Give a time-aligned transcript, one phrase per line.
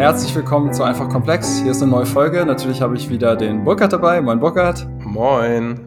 [0.00, 1.60] Herzlich willkommen zu Einfach Komplex.
[1.60, 2.46] Hier ist eine neue Folge.
[2.46, 4.22] Natürlich habe ich wieder den Burkhard dabei.
[4.22, 4.88] Moin Burkhard.
[5.04, 5.78] Moin.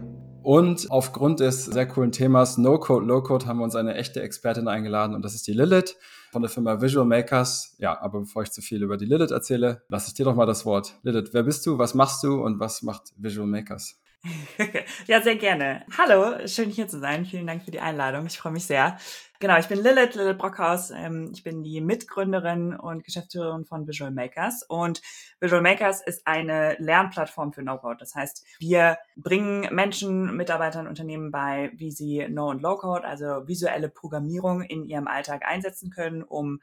[0.44, 5.16] Und aufgrund des sehr coolen Themas No-Code, Low-Code haben wir uns eine echte Expertin eingeladen
[5.16, 5.98] und das ist die Lilith
[6.32, 7.76] von der Firma Visual Makers.
[7.80, 10.46] Ja, aber bevor ich zu viel über die Lilith erzähle, lasse ich dir doch mal
[10.46, 11.00] das Wort.
[11.02, 14.00] Lilith, wer bist du, was machst du und was macht Visual Makers?
[15.08, 15.86] ja, sehr gerne.
[15.98, 17.26] Hallo, schön hier zu sein.
[17.26, 18.26] Vielen Dank für die Einladung.
[18.26, 18.98] Ich freue mich sehr.
[19.40, 20.92] Genau, ich bin Lilith, Lilith Brockhaus.
[20.92, 24.64] Ähm, ich bin die Mitgründerin und Geschäftsführerin von Visual Makers.
[24.64, 25.02] Und
[25.42, 27.98] Visual Makers ist eine Lernplattform für No-Code.
[28.00, 33.90] Das heißt, wir bringen Menschen, Mitarbeitern, Unternehmen bei, wie sie No- und Low-Code, also visuelle
[33.90, 36.62] Programmierung in ihrem Alltag einsetzen können, um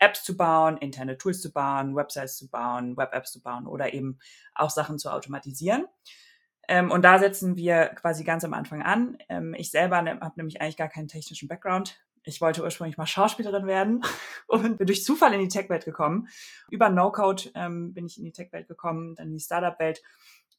[0.00, 4.18] Apps zu bauen, interne Tools zu bauen, Websites zu bauen, Web-Apps zu bauen oder eben
[4.56, 5.86] auch Sachen zu automatisieren.
[6.68, 9.18] Ähm, und da setzen wir quasi ganz am Anfang an.
[9.28, 11.98] Ähm, ich selber ne, habe nämlich eigentlich gar keinen technischen Background.
[12.24, 14.02] Ich wollte ursprünglich mal Schauspielerin werden
[14.48, 16.28] und bin durch Zufall in die Tech-Welt gekommen.
[16.70, 20.02] Über No-Code ähm, bin ich in die Tech-Welt gekommen, dann in die Startup-Welt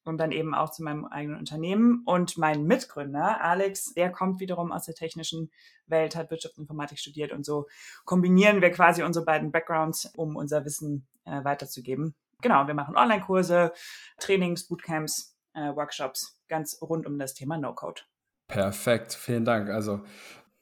[0.06, 2.04] und dann eben auch zu meinem eigenen Unternehmen.
[2.06, 5.52] Und mein Mitgründer, Alex, der kommt wiederum aus der technischen
[5.86, 7.68] Welt, hat Wirtschaftsinformatik studiert und so
[8.06, 12.16] kombinieren wir quasi unsere beiden Backgrounds, um unser Wissen äh, weiterzugeben.
[12.42, 13.74] Genau, wir machen Online-Kurse,
[14.20, 18.02] Trainings, Bootcamps, äh, Workshops ganz rund um das Thema No-Code.
[18.48, 19.70] Perfekt, vielen Dank.
[19.70, 20.02] Also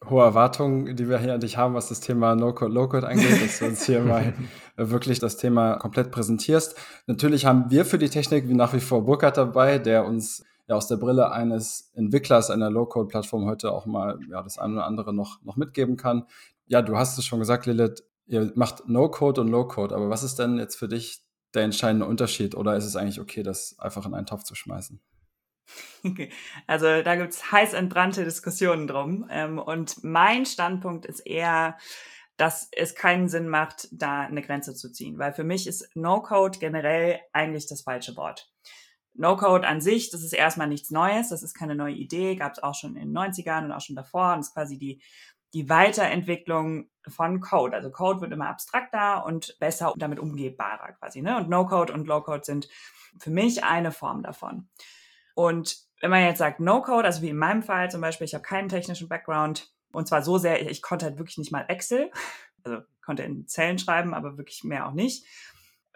[0.10, 3.60] hohe Erwartungen, die wir hier an dich haben, was das Thema No-Code, Low-Code angeht, dass
[3.60, 4.34] du uns hier mal
[4.76, 6.78] wirklich das Thema komplett präsentierst.
[7.08, 10.76] Natürlich haben wir für die Technik wie nach wie vor Burkhard dabei, der uns ja
[10.76, 15.14] aus der Brille eines Entwicklers einer Low-Code-Plattform heute auch mal ja, das eine oder andere
[15.14, 16.26] noch, noch mitgeben kann.
[16.66, 20.40] Ja, du hast es schon gesagt, Lilith, ihr macht No-Code und Low-Code, aber was ist
[20.40, 21.25] denn jetzt für dich
[21.56, 25.00] der entscheidende Unterschied oder ist es eigentlich okay, das einfach in einen Topf zu schmeißen?
[26.68, 29.28] Also da gibt es heiß entbrannte Diskussionen drum.
[29.32, 31.78] Ähm, und mein Standpunkt ist eher,
[32.38, 35.18] dass es keinen Sinn macht, da eine Grenze zu ziehen.
[35.18, 38.52] Weil für mich ist No-Code generell eigentlich das falsche Wort.
[39.14, 42.62] No-Code an sich, das ist erstmal nichts Neues, das ist keine neue Idee, gab es
[42.62, 44.34] auch schon in den 90ern und auch schon davor.
[44.34, 45.02] Und ist quasi die
[45.56, 47.74] die Weiterentwicklung von Code.
[47.74, 51.22] Also Code wird immer abstrakter und besser damit umgehbarer quasi.
[51.22, 51.38] Ne?
[51.38, 52.68] Und No-Code und Low-Code sind
[53.18, 54.68] für mich eine Form davon.
[55.34, 58.44] Und wenn man jetzt sagt No-Code, also wie in meinem Fall zum Beispiel, ich habe
[58.44, 62.12] keinen technischen Background und zwar so sehr, ich konnte halt wirklich nicht mal Excel,
[62.64, 65.26] also konnte in Zellen schreiben, aber wirklich mehr auch nicht.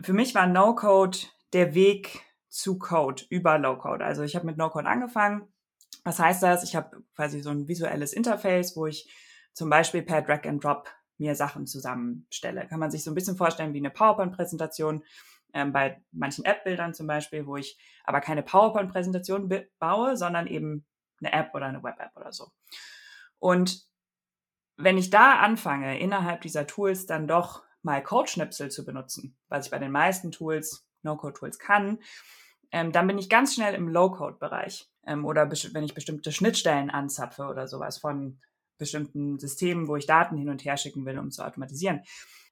[0.01, 1.17] Für mich war No-Code
[1.51, 4.05] der Weg zu Code über Low-Code.
[4.05, 5.49] Also ich habe mit No-Code angefangen.
[6.05, 6.63] Was heißt das?
[6.63, 9.11] Ich habe quasi so ein visuelles Interface, wo ich
[9.59, 12.65] zum Beispiel per Drag and Drop mir Sachen zusammenstelle.
[12.65, 15.03] Kann man sich so ein bisschen vorstellen wie eine PowerPoint-Präsentation
[15.53, 20.85] ähm, bei manchen App-Bildern zum Beispiel, wo ich aber keine PowerPoint-Präsentation baue, sondern eben
[21.19, 22.51] eine App oder eine Web-App oder so.
[23.37, 23.85] Und
[24.77, 29.71] wenn ich da anfange, innerhalb dieser Tools dann doch mal Code-Schnipsel zu benutzen, was ich
[29.71, 31.99] bei den meisten Tools, No-Code-Tools kann,
[32.71, 34.89] ähm, dann bin ich ganz schnell im Low-Code-Bereich.
[35.05, 38.39] Ähm, oder wenn ich bestimmte Schnittstellen anzapfe oder sowas von
[38.79, 42.01] bestimmten Systemen, wo ich Daten hin und her schicken will, um zu automatisieren,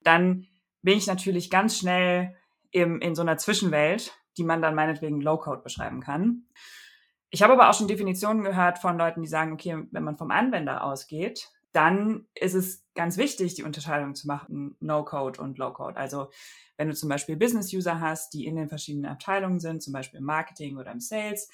[0.04, 0.46] dann
[0.82, 2.36] bin ich natürlich ganz schnell
[2.70, 6.44] im, in so einer Zwischenwelt, die man dann meinetwegen Low-Code beschreiben kann.
[7.30, 10.30] Ich habe aber auch schon Definitionen gehört von Leuten, die sagen, okay, wenn man vom
[10.30, 15.96] Anwender ausgeht, dann ist es ganz wichtig, die Unterscheidung zu machen, No-Code und Low-Code.
[15.96, 16.30] Also
[16.76, 20.26] wenn du zum Beispiel Business-User hast, die in den verschiedenen Abteilungen sind, zum Beispiel im
[20.26, 21.50] Marketing oder im Sales,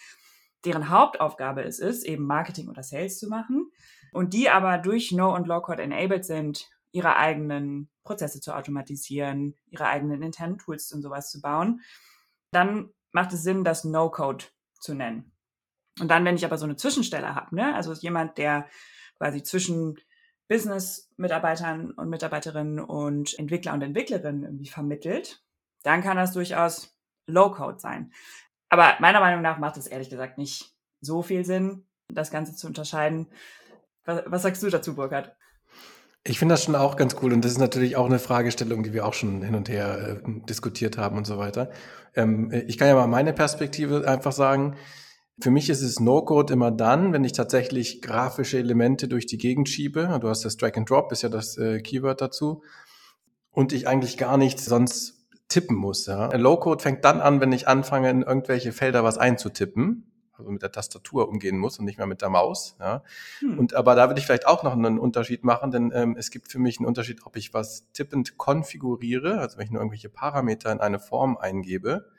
[0.64, 3.70] deren Hauptaufgabe es ist, eben Marketing oder Sales zu machen,
[4.12, 9.86] und die aber durch No- und Low-Code enabled sind, ihre eigenen Prozesse zu automatisieren, ihre
[9.86, 11.80] eigenen internen Tools und sowas zu bauen,
[12.52, 14.44] dann macht es Sinn, das No-Code
[14.78, 15.32] zu nennen.
[16.00, 18.68] Und dann, wenn ich aber so eine Zwischenstelle habe, ne, also jemand, der
[19.18, 19.98] quasi zwischen
[20.48, 25.42] Business-Mitarbeitern und Mitarbeiterinnen und Entwickler und Entwicklerinnen irgendwie vermittelt,
[25.82, 26.96] dann kann das durchaus
[27.26, 28.12] Low-Code sein.
[28.68, 32.66] Aber meiner Meinung nach macht es ehrlich gesagt nicht so viel Sinn, das Ganze zu
[32.66, 33.28] unterscheiden.
[34.04, 35.36] Was, was sagst du dazu, Burkhard?
[36.26, 38.94] Ich finde das schon auch ganz cool und das ist natürlich auch eine Fragestellung, die
[38.94, 41.70] wir auch schon hin und her äh, diskutiert haben und so weiter.
[42.14, 44.76] Ähm, ich kann ja mal meine Perspektive einfach sagen.
[45.40, 49.68] Für mich ist es No-Code immer dann, wenn ich tatsächlich grafische Elemente durch die Gegend
[49.68, 50.18] schiebe.
[50.20, 52.62] Du hast das Drag and Drop, ist ja das äh, Keyword dazu.
[53.50, 55.13] Und ich eigentlich gar nicht sonst
[55.54, 56.06] tippen muss.
[56.06, 56.34] Ja.
[56.34, 60.72] Low-Code fängt dann an, wenn ich anfange, in irgendwelche Felder was einzutippen also mit der
[60.72, 62.76] Tastatur umgehen muss und nicht mehr mit der Maus.
[62.80, 63.02] Ja.
[63.38, 63.56] Hm.
[63.56, 66.50] Und aber da würde ich vielleicht auch noch einen Unterschied machen, denn ähm, es gibt
[66.50, 70.72] für mich einen Unterschied, ob ich was tippend konfiguriere, also wenn ich nur irgendwelche Parameter
[70.72, 72.10] in eine Form eingebe,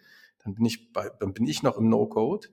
[0.43, 2.47] dann bin ich bei, dann bin ich noch im No-Code.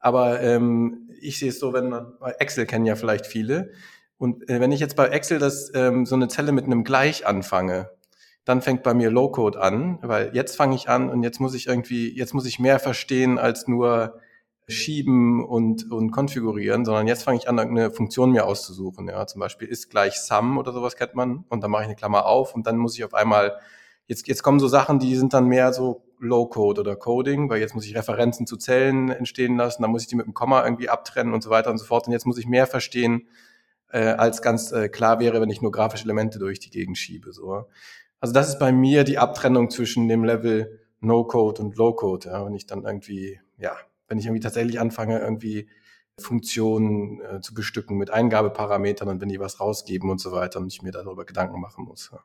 [0.00, 3.72] Aber ähm, ich sehe es so, wenn man bei Excel kennen ja vielleicht viele.
[4.16, 7.26] Und äh, wenn ich jetzt bei Excel das ähm, so eine Zelle mit einem Gleich
[7.26, 7.90] anfange,
[8.48, 11.66] dann fängt bei mir Low-Code an, weil jetzt fange ich an und jetzt muss ich
[11.66, 14.20] irgendwie, jetzt muss ich mehr verstehen als nur
[14.66, 19.06] schieben und, und konfigurieren, sondern jetzt fange ich an, irgendeine Funktion mir auszusuchen.
[19.08, 21.96] Ja, zum Beispiel ist gleich Sum oder sowas kennt man und dann mache ich eine
[21.96, 23.58] Klammer auf und dann muss ich auf einmal,
[24.06, 27.74] jetzt, jetzt kommen so Sachen, die sind dann mehr so Low-Code oder Coding, weil jetzt
[27.74, 30.88] muss ich Referenzen zu Zellen entstehen lassen, dann muss ich die mit einem Komma irgendwie
[30.88, 33.28] abtrennen und so weiter und so fort und jetzt muss ich mehr verstehen,
[33.90, 37.32] äh, als ganz äh, klar wäre, wenn ich nur grafische Elemente durch die Gegend schiebe.
[37.32, 37.66] So.
[38.20, 42.54] Also das ist bei mir die Abtrennung zwischen dem Level No-Code und Low-Code, ja, wenn
[42.54, 43.76] ich dann irgendwie, ja,
[44.08, 45.68] wenn ich irgendwie tatsächlich anfange, irgendwie
[46.20, 50.72] Funktionen äh, zu bestücken mit Eingabeparametern und wenn die was rausgeben und so weiter und
[50.72, 52.10] ich mir darüber Gedanken machen muss.
[52.12, 52.18] Ja.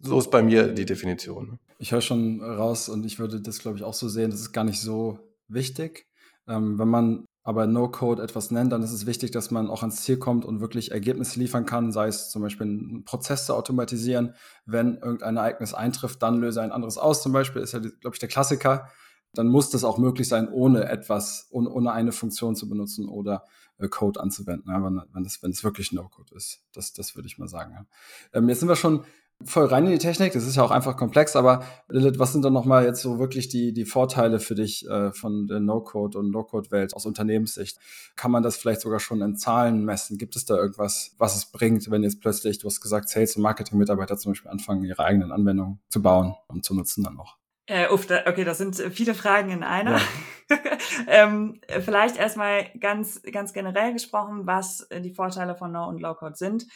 [0.00, 1.50] So ist bei mir die Definition.
[1.50, 1.58] Ne?
[1.78, 4.52] Ich höre schon raus und ich würde das, glaube ich, auch so sehen, das ist
[4.52, 5.18] gar nicht so
[5.48, 6.06] wichtig.
[6.48, 10.02] Ähm, wenn man aber No-Code etwas nennt, dann ist es wichtig, dass man auch ans
[10.02, 14.34] Ziel kommt und wirklich Ergebnisse liefern kann, sei es zum Beispiel einen Prozess zu automatisieren.
[14.64, 17.22] Wenn irgendein Ereignis eintrifft, dann löse ein anderes aus.
[17.22, 18.88] Zum Beispiel ist ja, glaube ich, der Klassiker
[19.34, 23.46] dann muss das auch möglich sein, ohne etwas, ohne, eine Funktion zu benutzen oder
[23.78, 26.62] äh, Code anzuwenden, ja, wenn, wenn, es, wenn es wirklich No-Code ist.
[26.72, 27.72] Das, das würde ich mal sagen.
[27.72, 27.86] Ja.
[28.34, 29.04] Ähm, jetzt sind wir schon
[29.46, 30.32] voll rein in die Technik.
[30.32, 33.48] Das ist ja auch einfach komplex, aber Lilith, was sind dann nochmal jetzt so wirklich
[33.48, 37.78] die, die Vorteile für dich äh, von der No-Code und No-Code-Welt aus Unternehmenssicht?
[38.16, 40.18] Kann man das vielleicht sogar schon in Zahlen messen?
[40.18, 43.42] Gibt es da irgendwas, was es bringt, wenn jetzt plötzlich, du hast gesagt, Sales- und
[43.42, 47.36] Marketing-Mitarbeiter zum Beispiel anfangen, ihre eigenen Anwendungen zu bauen und zu nutzen dann auch?
[47.66, 49.98] Äh, uff, da, okay, das sind viele Fragen in einer.
[50.50, 50.58] Ja.
[51.06, 56.66] ähm, vielleicht erstmal ganz, ganz generell gesprochen, was die Vorteile von No- und Low-Code sind.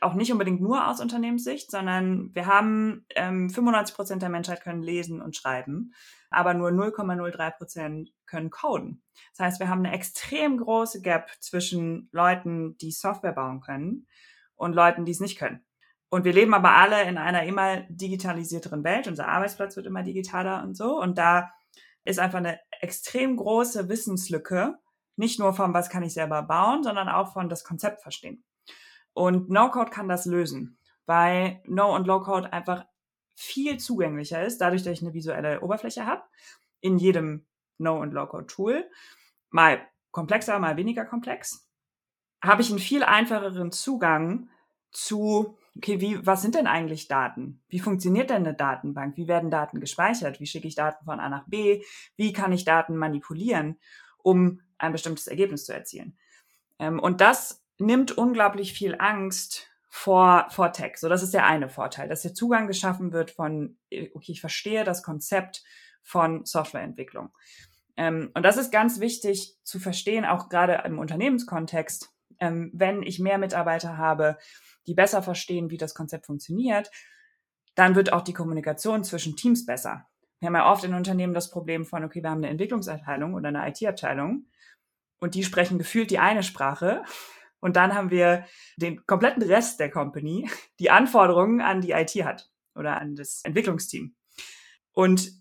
[0.00, 4.82] Auch nicht unbedingt nur aus Unternehmenssicht, sondern wir haben ähm, 95 Prozent der Menschheit können
[4.82, 5.92] lesen und schreiben,
[6.30, 9.02] aber nur 0,03 Prozent können coden.
[9.36, 14.06] Das heißt, wir haben eine extrem große Gap zwischen Leuten, die Software bauen können
[14.54, 15.64] und Leuten, die es nicht können.
[16.10, 19.06] Und wir leben aber alle in einer immer digitalisierteren Welt.
[19.06, 20.98] Unser Arbeitsplatz wird immer digitaler und so.
[20.98, 21.52] Und da
[22.04, 24.78] ist einfach eine extrem große Wissenslücke.
[25.16, 28.44] Nicht nur von, was kann ich selber bauen, sondern auch von das Konzept verstehen.
[29.18, 32.84] Und No-Code kann das lösen, weil No- und Low-Code einfach
[33.34, 36.22] viel zugänglicher ist, dadurch, dass ich eine visuelle Oberfläche habe,
[36.80, 37.46] in jedem
[37.78, 38.88] No- und Low-Code-Tool.
[39.50, 39.80] Mal
[40.10, 41.68] komplexer, mal weniger komplex.
[42.42, 44.48] Habe ich einen viel einfacheren Zugang
[44.90, 47.62] zu okay, wie, was sind denn eigentlich Daten?
[47.68, 49.16] Wie funktioniert denn eine Datenbank?
[49.16, 50.40] Wie werden Daten gespeichert?
[50.40, 51.82] Wie schicke ich Daten von A nach B?
[52.16, 53.78] Wie kann ich Daten manipulieren,
[54.18, 56.18] um ein bestimmtes Ergebnis zu erzielen?
[56.78, 60.96] Ähm, und das nimmt unglaublich viel Angst vor, vor Tech.
[60.96, 64.40] So, das ist der eine Vorteil, dass der Zugang geschaffen wird von, äh, okay, ich
[64.40, 65.64] verstehe das Konzept
[66.02, 67.30] von Softwareentwicklung.
[67.96, 73.18] Ähm, und das ist ganz wichtig zu verstehen, auch gerade im Unternehmenskontext, ähm, wenn ich
[73.18, 74.38] mehr Mitarbeiter habe,
[74.86, 76.90] die besser verstehen, wie das Konzept funktioniert,
[77.74, 80.06] dann wird auch die Kommunikation zwischen Teams besser.
[80.40, 83.48] Wir haben ja oft in Unternehmen das Problem von, okay, wir haben eine Entwicklungsabteilung oder
[83.48, 84.46] eine IT-Abteilung
[85.18, 87.02] und die sprechen gefühlt die eine Sprache
[87.60, 88.44] und dann haben wir
[88.76, 94.14] den kompletten Rest der Company, die Anforderungen an die IT hat oder an das Entwicklungsteam.
[94.92, 95.32] Und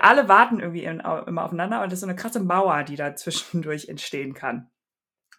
[0.00, 3.88] alle warten irgendwie immer aufeinander und das ist so eine krasse Mauer, die da zwischendurch
[3.88, 4.70] entstehen kann.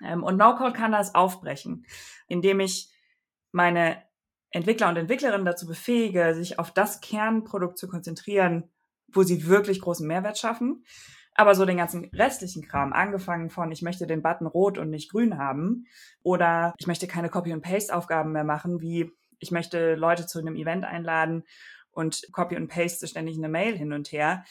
[0.02, 1.86] Ähm, und No-Code kann das aufbrechen,
[2.28, 2.92] indem ich
[3.52, 4.04] meine
[4.52, 8.70] Entwickler und Entwicklerinnen dazu befähige, sich auf das Kernprodukt zu konzentrieren,
[9.08, 10.86] wo sie wirklich großen Mehrwert schaffen.
[11.36, 15.12] Aber so den ganzen restlichen Kram, angefangen von, ich möchte den Button rot und nicht
[15.12, 15.86] grün haben,
[16.24, 21.44] oder ich möchte keine Copy-and-Paste-Aufgaben mehr machen, wie ich möchte Leute zu einem Event einladen
[21.92, 24.46] und Copy und Paste ständig eine Mail hin und her.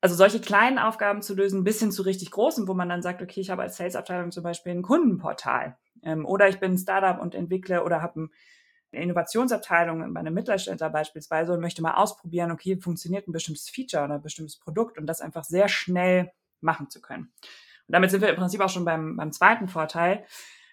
[0.00, 3.20] Also solche kleinen Aufgaben zu lösen, bis hin zu richtig großen, wo man dann sagt,
[3.20, 7.20] okay, ich habe als Sales-Abteilung zum Beispiel ein Kundenportal ähm, oder ich bin ein Startup
[7.20, 8.28] und entwickle oder habe eine
[8.90, 14.14] Innovationsabteilung bei einem Mittelständler beispielsweise und möchte mal ausprobieren, okay, funktioniert ein bestimmtes Feature oder
[14.14, 17.32] ein bestimmtes Produkt und das einfach sehr schnell machen zu können.
[17.86, 20.24] Und damit sind wir im Prinzip auch schon beim, beim zweiten Vorteil,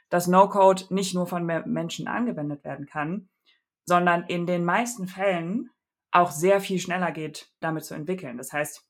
[0.10, 3.29] dass No-Code nicht nur von Menschen angewendet werden kann,
[3.86, 5.69] sondern in den meisten Fällen
[6.12, 8.38] auch sehr viel schneller geht, damit zu entwickeln.
[8.38, 8.86] Das heißt,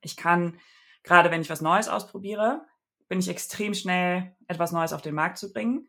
[0.00, 0.58] ich kann,
[1.02, 2.64] gerade wenn ich was Neues ausprobiere,
[3.08, 5.88] bin ich extrem schnell, etwas Neues auf den Markt zu bringen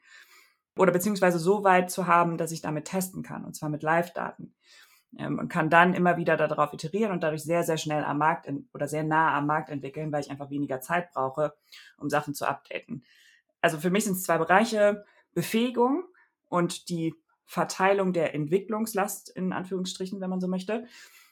[0.77, 4.53] oder beziehungsweise so weit zu haben, dass ich damit testen kann, und zwar mit Live-Daten.
[5.17, 8.45] Ähm, und kann dann immer wieder darauf iterieren und dadurch sehr, sehr schnell am Markt
[8.45, 11.53] in, oder sehr nah am Markt entwickeln, weil ich einfach weniger Zeit brauche,
[11.97, 13.03] um Sachen zu updaten.
[13.61, 16.03] Also für mich sind es zwei Bereiche, Befähigung
[16.49, 17.15] und die
[17.45, 20.85] Verteilung der Entwicklungslast, in Anführungsstrichen, wenn man so möchte,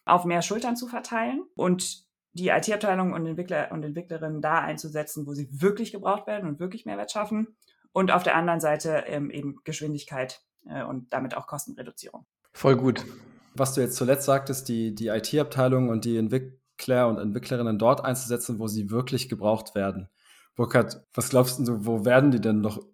[0.06, 5.34] auf mehr Schultern zu verteilen und die IT-Abteilung und Entwickler und Entwicklerinnen da einzusetzen, wo
[5.34, 7.56] sie wirklich gebraucht werden und wirklich Mehrwert schaffen.
[7.96, 12.26] Und auf der anderen Seite ähm, eben Geschwindigkeit äh, und damit auch Kostenreduzierung.
[12.52, 13.06] Voll gut.
[13.54, 18.60] was du jetzt zuletzt sagtest, die, die IT-Abteilung und die Entwickler und Entwicklerinnen dort einzusetzen,
[18.60, 20.10] wo sie wirklich gebraucht werden.
[20.56, 22.86] Burkhard, was glaubst du, wo werden die denn noch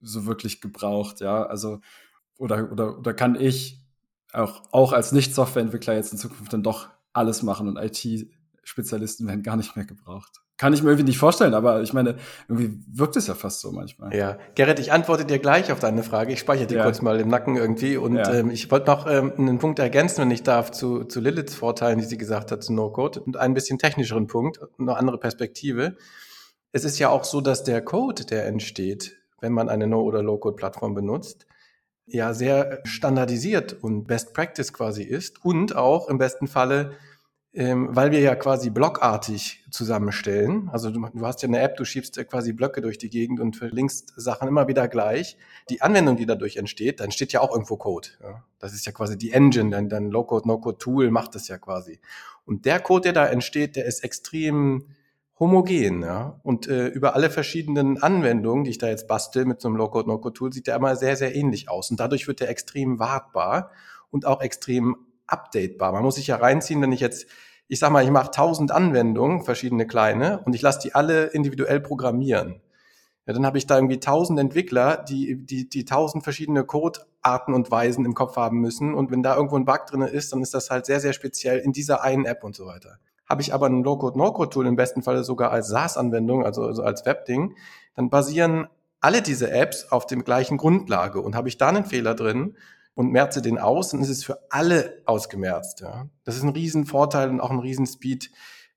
[0.00, 1.18] so wirklich gebraucht?
[1.18, 1.80] Ja, also,
[2.38, 3.82] oder, oder, oder kann ich
[4.32, 9.56] auch, auch als Nicht-Softwareentwickler jetzt in Zukunft dann doch alles machen und IT-Spezialisten werden gar
[9.56, 10.45] nicht mehr gebraucht?
[10.58, 12.16] Kann ich mir irgendwie nicht vorstellen, aber ich meine,
[12.48, 14.14] irgendwie wirkt es ja fast so manchmal.
[14.16, 16.32] Ja, Gerrit, ich antworte dir gleich auf deine Frage.
[16.32, 16.82] Ich speichere die ja.
[16.82, 17.98] kurz mal im Nacken irgendwie.
[17.98, 18.32] Und ja.
[18.32, 21.98] ähm, ich wollte noch ähm, einen Punkt ergänzen, wenn ich darf, zu, zu Liliths Vorteilen,
[21.98, 23.20] die sie gesagt hat, zu No-Code.
[23.20, 25.96] Und einen bisschen technischeren Punkt, eine andere Perspektive.
[26.72, 30.22] Es ist ja auch so, dass der Code, der entsteht, wenn man eine No- oder
[30.22, 31.46] Low-Code-Plattform benutzt,
[32.06, 36.92] ja sehr standardisiert und Best Practice quasi ist und auch im besten Falle
[37.56, 40.68] ähm, weil wir ja quasi blockartig zusammenstellen.
[40.72, 43.56] Also du, du, hast ja eine App, du schiebst quasi Blöcke durch die Gegend und
[43.56, 45.36] verlinkst Sachen immer wieder gleich.
[45.70, 48.08] Die Anwendung, die dadurch entsteht, dann steht ja auch irgendwo Code.
[48.22, 48.44] Ja?
[48.58, 52.00] Das ist ja quasi die Engine, dein, dein Low-Code, No-Code-Tool macht das ja quasi.
[52.44, 54.86] Und der Code, der da entsteht, der ist extrem
[55.38, 56.40] homogen, ja.
[56.42, 60.08] Und äh, über alle verschiedenen Anwendungen, die ich da jetzt bastel mit so einem Low-Code,
[60.08, 61.90] No-Code-Tool, sieht der immer sehr, sehr ähnlich aus.
[61.90, 63.70] Und dadurch wird der extrem wartbar
[64.10, 65.92] und auch extrem updatebar.
[65.92, 67.26] Man muss sich ja reinziehen, wenn ich jetzt
[67.68, 71.80] ich sag mal, ich mache tausend Anwendungen, verschiedene kleine, und ich lasse die alle individuell
[71.80, 72.60] programmieren.
[73.26, 77.72] Ja, dann habe ich da irgendwie tausend Entwickler, die, die, die tausend verschiedene Codearten und
[77.72, 78.94] Weisen im Kopf haben müssen.
[78.94, 81.58] Und wenn da irgendwo ein Bug drin ist, dann ist das halt sehr, sehr speziell
[81.58, 82.98] in dieser einen App und so weiter.
[83.28, 87.04] Habe ich aber ein Low-Code, No-Code-Tool im besten Falle sogar als SaaS-Anwendung, also, also als
[87.04, 87.56] Webding,
[87.96, 88.68] dann basieren
[89.00, 91.20] alle diese Apps auf dem gleichen Grundlage.
[91.20, 92.56] Und habe ich da einen Fehler drin,
[92.96, 95.82] und merze den aus, dann ist es für alle ausgemerzt.
[95.82, 96.08] Ja.
[96.24, 98.30] Das ist ein Riesenvorteil und auch ein Riesenspeed,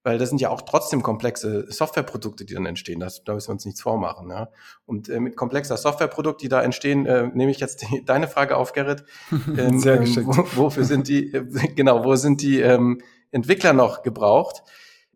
[0.03, 2.99] weil das sind ja auch trotzdem komplexe Softwareprodukte, die dann entstehen.
[2.99, 4.29] Das, da müssen wir uns nichts vormachen.
[4.29, 4.49] Ja.
[4.85, 8.57] Und äh, mit komplexer Softwareprodukt, die da entstehen, äh, nehme ich jetzt die, deine Frage
[8.57, 9.05] auf, Gerrit.
[9.57, 10.27] Ähm, Sehr geschickt.
[10.27, 11.43] Ähm, wo, wofür sind die, äh,
[11.75, 14.63] genau, wo sind die ähm, Entwickler noch gebraucht?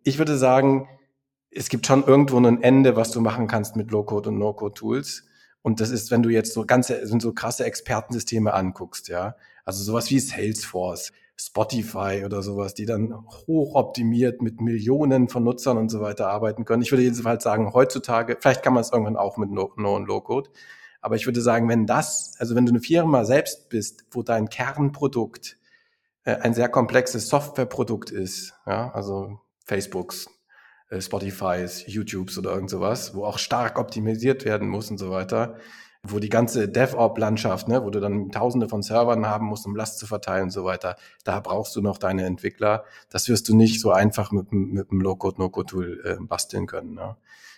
[0.03, 0.87] Ich würde sagen,
[1.51, 5.25] es gibt schon irgendwo ein Ende, was du machen kannst mit Low-Code und No-Code-Tools.
[5.63, 9.35] Und das ist, wenn du jetzt so ganze, sind so krasse Expertensysteme anguckst, ja.
[9.65, 15.89] Also sowas wie Salesforce, Spotify oder sowas, die dann hochoptimiert mit Millionen von Nutzern und
[15.89, 16.83] so weiter arbeiten können.
[16.83, 20.05] Ich würde jedenfalls sagen, heutzutage, vielleicht kann man es irgendwann auch mit No, no und
[20.05, 20.49] Low-Code.
[21.01, 24.49] Aber ich würde sagen, wenn das, also wenn du eine Firma selbst bist, wo dein
[24.49, 25.57] Kernprodukt
[26.25, 30.29] äh, ein sehr komplexes Softwareprodukt ist, ja, also Facebooks,
[30.89, 35.55] äh, Spotifys, YouTubes oder irgend sowas, wo auch stark optimisiert werden muss und so weiter,
[36.03, 39.99] wo die ganze DevOps-Landschaft, ne, wo du dann Tausende von Servern haben musst, um Last
[39.99, 42.83] zu verteilen und so weiter, da brauchst du noch deine Entwickler.
[43.09, 46.93] Das wirst du nicht so einfach mit, mit einem Low-Code, No-Code-Tool äh, basteln können.
[46.95, 47.15] Ne?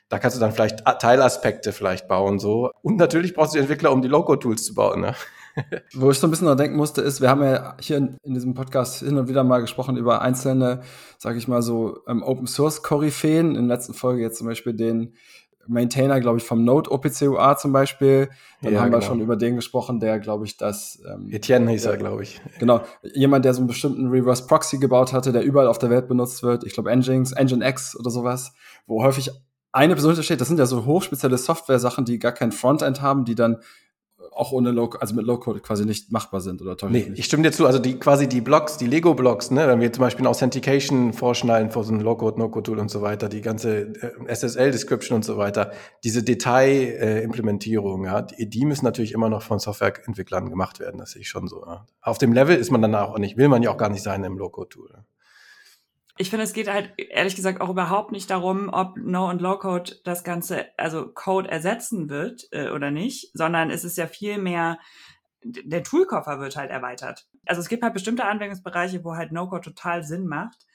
[0.09, 2.71] Da kannst du dann vielleicht Teilaspekte vielleicht bauen so.
[2.83, 5.01] Und natürlich brauchst du Entwickler, um die Low-Code-Tools zu bauen.
[5.01, 5.15] Ne?
[5.93, 8.33] Wo ich so ein bisschen noch denken musste, ist, wir haben ja hier in, in
[8.33, 10.81] diesem Podcast hin und wieder mal gesprochen über einzelne,
[11.17, 13.55] sage ich mal so, ähm, Open Source Koryphäen.
[13.55, 15.13] In der letzten Folge jetzt zum Beispiel den
[15.67, 18.29] Maintainer, glaube ich, vom Node OPCUA zum Beispiel.
[18.61, 18.97] Dann ja, haben genau.
[18.99, 21.01] wir schon über den gesprochen, der, glaube ich, das.
[21.09, 22.41] Ähm, Etienne hieß er, glaube ich.
[22.59, 22.81] Genau.
[23.13, 26.43] Jemand, der so einen bestimmten Reverse Proxy gebaut hatte, der überall auf der Welt benutzt
[26.43, 26.63] wird.
[26.65, 28.53] Ich glaube, Engines, Engine X oder sowas,
[28.85, 29.31] wo häufig
[29.71, 30.39] eine Person steht.
[30.39, 33.57] Das sind ja so hochspezielle Software-Sachen, die gar kein Frontend haben, die dann
[34.31, 36.91] auch ohne Low, also mit Low-Code quasi nicht machbar sind oder toll.
[36.91, 37.65] Nee, ich stimme dir zu.
[37.65, 41.71] Also die quasi die Blocks, die Lego-Blocks, ne, wenn wir zum Beispiel eine Authentication vorschneiden
[41.71, 45.71] vor so einem Low-Code, No-Code-Tool und so weiter, die ganze äh, SSL-Description und so weiter,
[46.03, 51.21] diese Detail-Implementierung, ja, die, die, müssen natürlich immer noch von Softwareentwicklern gemacht werden, das sehe
[51.21, 51.63] ich schon so.
[51.65, 51.85] Ja.
[52.01, 54.23] Auf dem Level ist man dann auch nicht, will man ja auch gar nicht sein
[54.23, 55.05] im Low-Code-Tool.
[56.17, 59.99] Ich finde, es geht halt ehrlich gesagt auch überhaupt nicht darum, ob No- und Low-Code
[60.05, 64.79] das Ganze, also Code ersetzen wird äh, oder nicht, sondern es ist ja viel mehr,
[65.43, 67.27] der Toolkoffer wird halt erweitert.
[67.45, 70.65] Also es gibt halt bestimmte Anwendungsbereiche, wo halt No-Code total Sinn macht.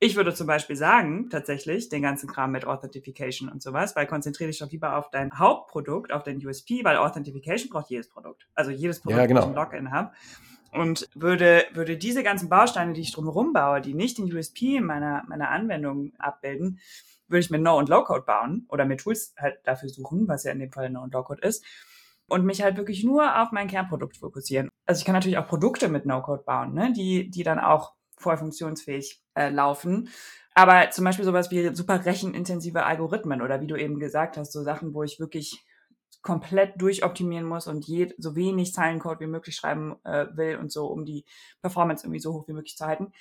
[0.00, 4.50] Ich würde zum Beispiel sagen, tatsächlich, den ganzen Kram mit Authentification und sowas, weil konzentriere
[4.50, 8.48] dich doch lieber auf dein Hauptprodukt, auf dein USP, weil Authentification braucht jedes Produkt.
[8.54, 9.40] Also jedes Produkt, ja, genau.
[9.40, 10.12] das ein Login habe
[10.72, 15.24] und würde, würde diese ganzen Bausteine, die ich drumherum baue, die nicht den USP meiner,
[15.28, 16.80] meiner Anwendung abbilden,
[17.28, 20.52] würde ich mit No- und Low-Code bauen oder mit Tools halt dafür suchen, was ja
[20.52, 21.64] in dem Fall No- und Low-Code ist
[22.28, 24.68] und mich halt wirklich nur auf mein Kernprodukt fokussieren.
[24.86, 26.92] Also ich kann natürlich auch Produkte mit No-Code bauen, ne?
[26.92, 30.08] die, die dann auch voll funktionsfähig äh, laufen.
[30.54, 34.62] Aber zum Beispiel sowas wie super rechenintensive Algorithmen oder wie du eben gesagt hast, so
[34.62, 35.64] Sachen, wo ich wirklich
[36.22, 40.86] komplett durchoptimieren muss und je, so wenig Zeilencode wie möglich schreiben äh, will und so,
[40.86, 41.24] um die
[41.60, 43.12] Performance irgendwie so hoch wie möglich zu halten.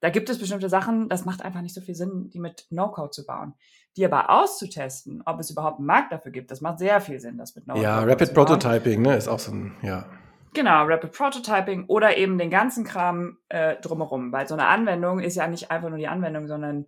[0.00, 3.10] Da gibt es bestimmte Sachen, das macht einfach nicht so viel Sinn, die mit No-Code
[3.10, 3.54] zu bauen.
[3.96, 7.38] Die aber auszutesten, ob es überhaupt einen Markt dafür gibt, das macht sehr viel Sinn,
[7.38, 10.06] das mit No-Code Ja, Rapid Prototyping, ne, ist auch so ein, ja.
[10.52, 14.30] Genau, Rapid Prototyping oder eben den ganzen Kram äh, drumherum.
[14.30, 16.86] Weil so eine Anwendung ist ja nicht einfach nur die Anwendung, sondern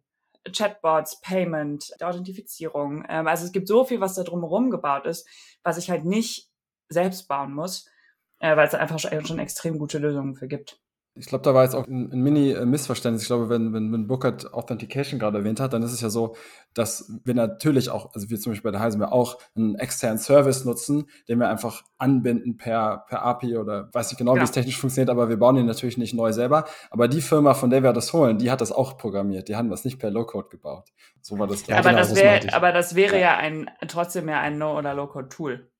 [0.52, 3.04] Chatbots, Payment, Authentifizierung.
[3.08, 5.28] Ähm, also es gibt so viel, was da drumherum gebaut ist,
[5.62, 6.50] was ich halt nicht
[6.88, 7.88] selbst bauen muss,
[8.38, 10.80] äh, weil es einfach schon, schon extrem gute Lösungen für gibt.
[11.18, 13.22] Ich glaube, da war jetzt auch ein, ein Mini-Missverständnis.
[13.22, 16.36] Ich glaube, wenn, wenn, wenn Bookert Authentication gerade erwähnt hat, dann ist es ja so,
[16.74, 20.18] dass wir natürlich auch, also wir zum Beispiel bei der Heisen, wir auch einen externen
[20.18, 24.40] Service nutzen, den wir einfach anbinden per, per API oder weiß nicht genau, ja.
[24.40, 26.66] wie es technisch funktioniert, aber wir bauen den natürlich nicht neu selber.
[26.90, 29.48] Aber die Firma, von der wir das holen, die hat das auch programmiert.
[29.48, 30.90] Die haben das nicht per Low-Code gebaut.
[31.22, 31.66] So war das.
[31.66, 34.76] Ja, aber, genau, das wär, aber das wäre ja, ja ein, trotzdem ja ein No-
[34.76, 35.70] oder Low-Code-Tool.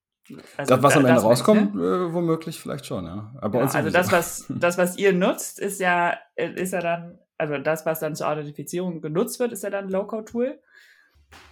[0.56, 1.82] Also das, was am Ende rauskommt, ne?
[1.82, 3.32] äh, womöglich vielleicht schon, ja.
[3.40, 7.58] Aber ja, also das, was, das, was ihr nutzt, ist ja, ist ja dann, also
[7.58, 10.58] das, was dann zur Authentifizierung genutzt wird, ist ja dann Low-Code-Tool.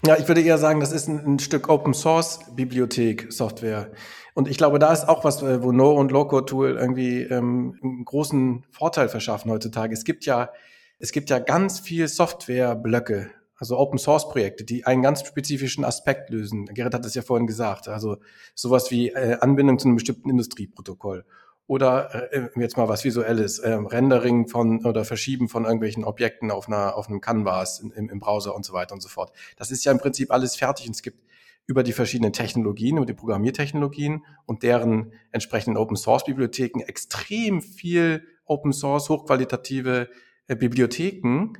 [0.06, 3.90] Ja, ich würde eher sagen, das ist ein, ein Stück Open Source Bibliothek Software.
[4.34, 7.78] Und ich glaube, da ist auch was, äh, wo No und Low-Code Tool irgendwie ähm,
[7.82, 9.92] einen großen Vorteil verschaffen heutzutage.
[9.92, 10.50] Es gibt ja,
[10.98, 16.30] es gibt ja ganz viel Softwareblöcke also Open Source Projekte, die einen ganz spezifischen Aspekt
[16.30, 16.66] lösen.
[16.66, 18.16] Gerrit hat es ja vorhin gesagt, also
[18.54, 21.24] sowas wie äh, Anbindung zu einem bestimmten Industrieprotokoll
[21.66, 26.68] oder äh, jetzt mal was Visuelles, äh, Rendering von oder Verschieben von irgendwelchen Objekten auf
[26.68, 29.32] einer auf einem Canvas im, im Browser und so weiter und so fort.
[29.56, 31.22] Das ist ja im Prinzip alles fertig und es gibt
[31.66, 38.26] über die verschiedenen Technologien, über die Programmiertechnologien und deren entsprechenden Open Source Bibliotheken extrem viel
[38.44, 40.10] Open Source hochqualitative
[40.46, 41.54] äh, Bibliotheken,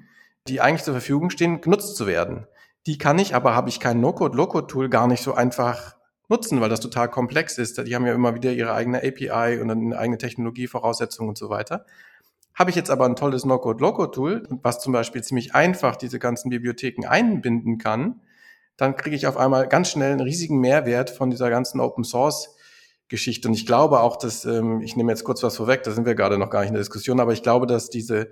[0.49, 2.47] die eigentlich zur Verfügung stehen, genutzt zu werden.
[2.87, 5.97] Die kann ich, aber habe ich kein No-Code, Low-Code-Tool gar nicht so einfach
[6.29, 7.79] nutzen, weil das total komplex ist.
[7.87, 11.87] Die haben ja immer wieder ihre eigene API und eine eigene Technologievoraussetzung und so weiter.
[12.55, 16.51] Habe ich jetzt aber ein tolles No-Code, Low-Code-Tool, was zum Beispiel ziemlich einfach diese ganzen
[16.51, 18.21] Bibliotheken einbinden kann,
[18.77, 22.57] dann kriege ich auf einmal ganz schnell einen riesigen Mehrwert von dieser ganzen Open-Source
[23.09, 23.49] Geschichte.
[23.49, 26.15] Und ich glaube auch, dass, ähm, ich nehme jetzt kurz was vorweg, da sind wir
[26.15, 28.30] gerade noch gar nicht in der Diskussion, aber ich glaube, dass diese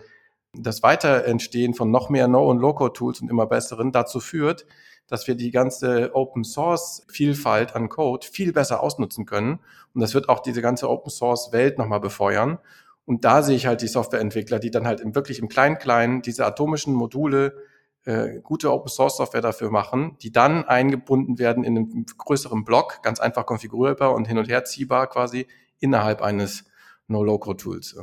[0.54, 4.66] das Weiterentstehen von noch mehr No- und Low-Code-Tools und immer besseren dazu führt,
[5.06, 9.60] dass wir die ganze Open-Source-Vielfalt an Code viel besser ausnutzen können.
[9.94, 12.58] Und das wird auch diese ganze Open-Source-Welt nochmal befeuern.
[13.04, 16.46] Und da sehe ich halt die Softwareentwickler, die dann halt im, wirklich im Klein-Klein diese
[16.46, 17.56] atomischen Module,
[18.04, 23.46] äh, gute Open-Source-Software dafür machen, die dann eingebunden werden in einen größeren Block, ganz einfach
[23.46, 25.46] konfigurierbar und hin und her ziehbar quasi
[25.78, 26.64] innerhalb eines
[27.08, 27.96] No-Low-Code-Tools.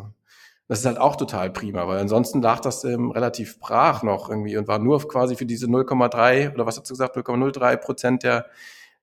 [0.69, 4.55] Das ist halt auch total prima, weil ansonsten lag das ähm, relativ brach noch irgendwie
[4.55, 8.45] und war nur quasi für diese 0,3 oder was hast du gesagt, 0,03 Prozent der,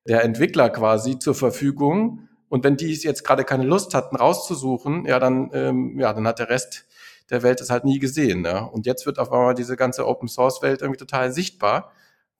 [0.06, 2.28] der Entwickler quasi zur Verfügung.
[2.48, 6.38] Und wenn die jetzt gerade keine Lust hatten, rauszusuchen, ja, dann, ähm, ja, dann hat
[6.38, 6.86] der Rest
[7.30, 8.42] der Welt es halt nie gesehen.
[8.42, 8.70] Ne?
[8.70, 11.90] Und jetzt wird auf einmal diese ganze Open Source Welt irgendwie total sichtbar,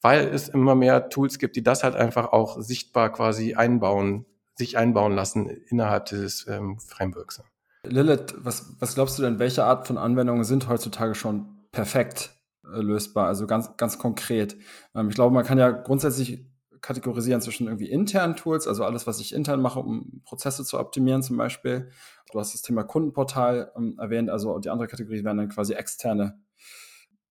[0.02, 4.78] weil es immer mehr Tools gibt, die das halt einfach auch sichtbar quasi einbauen, sich
[4.78, 7.42] einbauen lassen innerhalb dieses ähm, Frameworks.
[7.88, 12.31] Lilith, was, was glaubst du denn, welche Art von Anwendungen sind heutzutage schon perfekt
[12.64, 14.57] äh, lösbar, also ganz, ganz konkret?
[14.94, 16.46] Ähm, ich glaube, man kann ja grundsätzlich
[16.81, 21.22] kategorisieren zwischen irgendwie internen Tools, also alles, was ich intern mache, um Prozesse zu optimieren
[21.22, 21.90] zum Beispiel.
[22.31, 26.38] Du hast das Thema Kundenportal ähm, erwähnt, also die andere Kategorie wären dann quasi externe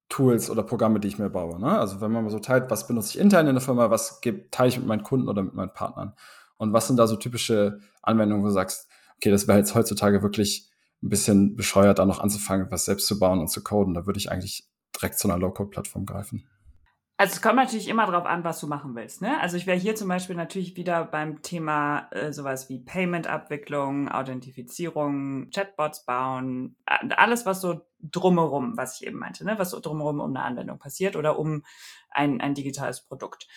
[0.09, 1.59] Tools oder Programme, die ich mir baue.
[1.59, 1.79] Ne?
[1.79, 4.69] Also wenn man mal so teilt, was benutze ich intern in der Firma, was teile
[4.69, 6.13] ich mit meinen Kunden oder mit meinen Partnern?
[6.57, 10.21] Und was sind da so typische Anwendungen, wo du sagst, okay, das wäre jetzt heutzutage
[10.21, 10.69] wirklich
[11.03, 13.93] ein bisschen bescheuert, da noch anzufangen, was selbst zu bauen und zu coden.
[13.93, 16.47] Da würde ich eigentlich direkt zu einer Low-Code-Plattform greifen.
[17.17, 19.21] Also es kommt natürlich immer darauf an, was du machen willst.
[19.21, 19.39] Ne?
[19.39, 25.49] Also ich wäre hier zum Beispiel natürlich wieder beim Thema äh, sowas wie Payment-Abwicklung, Authentifizierung,
[25.49, 29.57] Chatbots bauen, alles, was so drumherum, was ich eben meinte, ne?
[29.57, 31.63] was so drumherum um eine Anwendung passiert oder um
[32.09, 33.47] ein, ein digitales Produkt.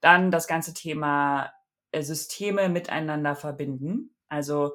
[0.00, 1.52] Dann das ganze Thema
[1.92, 4.16] äh, Systeme miteinander verbinden.
[4.28, 4.74] Also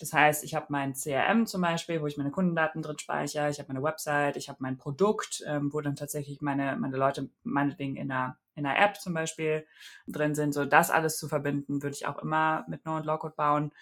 [0.00, 3.58] das heißt, ich habe mein CRM zum Beispiel, wo ich meine Kundendaten drin speichere, ich
[3.58, 7.96] habe meine Website, ich habe mein Produkt, ähm, wo dann tatsächlich meine, meine Leute meinetwegen
[7.96, 9.66] in einer, in einer App zum Beispiel
[10.08, 10.54] drin sind.
[10.54, 13.72] So das alles zu verbinden, würde ich auch immer mit No- und Low-Code bauen.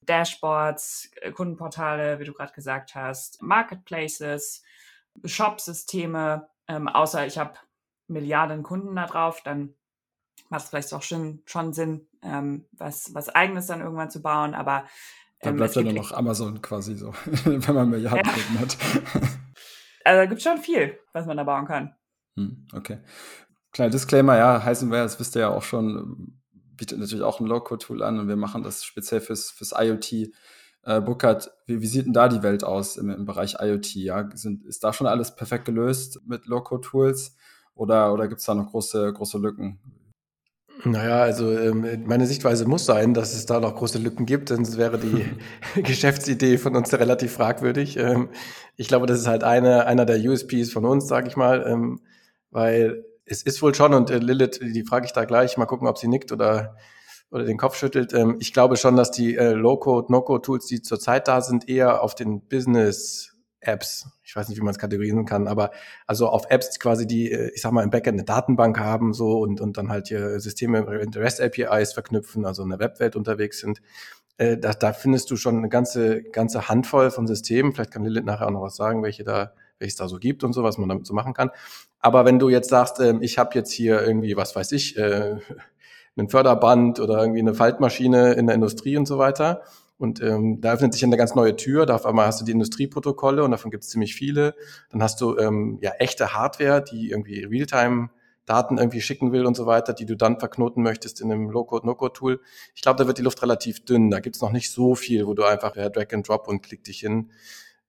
[0.00, 4.64] Dashboards, äh, Kundenportale, wie du gerade gesagt hast, Marketplaces,
[5.24, 7.54] Shop-Systeme, ähm, außer ich habe
[8.08, 9.74] Milliarden Kunden da drauf, dann
[10.48, 14.54] macht es vielleicht auch schon, schon Sinn, ähm, was, was eigenes dann irgendwann zu bauen,
[14.54, 14.86] aber
[15.42, 17.12] da ähm, bleibt ja nur noch Amazon quasi so,
[17.44, 18.60] wenn man Milliarden ja.
[18.60, 18.76] hat.
[20.04, 21.94] also da gibt es schon viel, was man da bauen kann.
[22.36, 22.98] Hm, okay.
[23.72, 28.02] Kleiner Disclaimer, ja, Heisenware, das wisst ihr ja auch schon, bietet natürlich auch ein Low-Code-Tool
[28.02, 30.32] an und wir machen das speziell fürs, fürs IoT.
[30.84, 33.94] Äh, Burkhard, wie, wie, sieht denn da die Welt aus im, im Bereich IoT?
[33.96, 34.28] Ja?
[34.34, 37.36] Sind, ist da schon alles perfekt gelöst mit Low-Code-Tools
[37.74, 39.80] oder, oder gibt es da noch große, große Lücken?
[40.84, 44.76] Naja, also ähm, meine Sichtweise muss sein, dass es da noch große Lücken gibt, sonst
[44.76, 45.24] wäre die
[45.82, 47.96] Geschäftsidee von uns relativ fragwürdig.
[47.98, 48.30] Ähm,
[48.76, 52.00] ich glaube, das ist halt eine, einer der USPs von uns, sage ich mal, ähm,
[52.50, 55.86] weil es ist wohl schon, und äh, Lilith, die frage ich da gleich, mal gucken,
[55.86, 56.76] ob sie nickt oder,
[57.30, 58.12] oder den Kopf schüttelt.
[58.40, 62.40] Ich glaube schon, dass die äh, Low-Code, No-Code-Tools, die zurzeit da sind, eher auf den
[62.48, 63.31] Business
[63.62, 65.70] Apps, ich weiß nicht, wie man es kategorisieren kann, aber
[66.06, 69.40] also auf Apps quasi, die, äh, ich sag mal, im Backend eine Datenbank haben so
[69.40, 73.80] und, und dann halt hier Systeme mit REST-APIs verknüpfen, also in der Webwelt unterwegs sind.
[74.38, 77.72] Äh, da, da findest du schon eine ganze, ganze Handvoll von Systemen.
[77.72, 80.52] Vielleicht kann Lilith nachher auch noch was sagen, welche da, welches da so gibt und
[80.52, 81.50] so, was man damit so machen kann.
[82.00, 85.36] Aber wenn du jetzt sagst, äh, ich habe jetzt hier irgendwie, was weiß ich, äh,
[86.16, 89.62] einen Förderband oder irgendwie eine Faltmaschine in der Industrie und so weiter,
[90.02, 91.86] und ähm, da öffnet sich eine ganz neue Tür.
[91.86, 94.54] Da auf einmal hast du die Industrieprotokolle und davon gibt es ziemlich viele.
[94.90, 98.10] Dann hast du ähm, ja echte Hardware, die irgendwie Realtime
[98.44, 101.86] Daten irgendwie schicken will und so weiter, die du dann verknoten möchtest in einem Low-Code,
[101.86, 102.40] No-Code-Tool.
[102.74, 104.10] Ich glaube, da wird die Luft relativ dünn.
[104.10, 106.62] Da gibt es noch nicht so viel, wo du einfach per Drag and Drop und
[106.62, 107.30] klick dich hin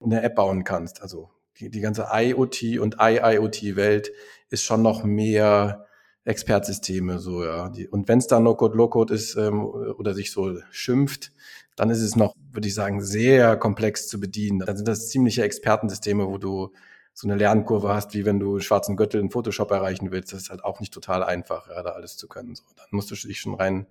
[0.00, 1.02] eine App bauen kannst.
[1.02, 4.12] Also die, die ganze IoT und IIoT-Welt
[4.50, 5.86] ist schon noch mehr
[6.24, 7.70] Expertsysteme, so ja.
[7.90, 11.32] Und wenn es da No-Code, Low-Code ist ähm, oder sich so schimpft,
[11.76, 14.60] dann ist es noch, würde ich sagen, sehr komplex zu bedienen.
[14.60, 16.72] Dann sind das ziemliche Expertensysteme, wo du
[17.12, 20.32] so eine Lernkurve hast, wie wenn du schwarzen Gürtel in Photoshop erreichen willst.
[20.32, 22.54] Das ist halt auch nicht total einfach, ja, da alles zu können.
[22.54, 23.86] So, dann musst du dich schon rein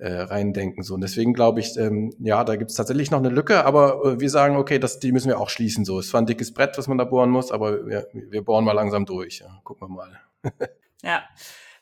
[0.00, 0.82] äh, reindenken.
[0.82, 0.94] So.
[0.94, 4.20] Und deswegen glaube ich, ähm, ja, da gibt es tatsächlich noch eine Lücke, aber äh,
[4.20, 5.84] wir sagen, okay, das, die müssen wir auch schließen.
[5.84, 8.64] So, es war ein dickes Brett, was man da bohren muss, aber wir, wir bohren
[8.64, 9.40] mal langsam durch.
[9.40, 9.60] Ja.
[9.62, 10.20] Gucken wir mal.
[11.02, 11.22] ja.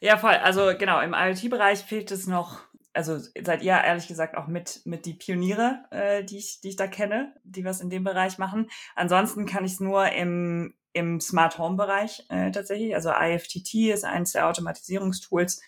[0.00, 0.34] Ja, voll.
[0.34, 2.60] Also genau, im IoT-Bereich fehlt es noch
[2.98, 6.76] also seid ihr ehrlich gesagt auch mit, mit die Pioniere, äh, die, ich, die ich
[6.76, 8.68] da kenne, die was in dem Bereich machen.
[8.96, 12.96] Ansonsten kann ich es nur im, im Smart Home Bereich äh, tatsächlich.
[12.96, 15.62] Also IFTT ist eines der Automatisierungstools,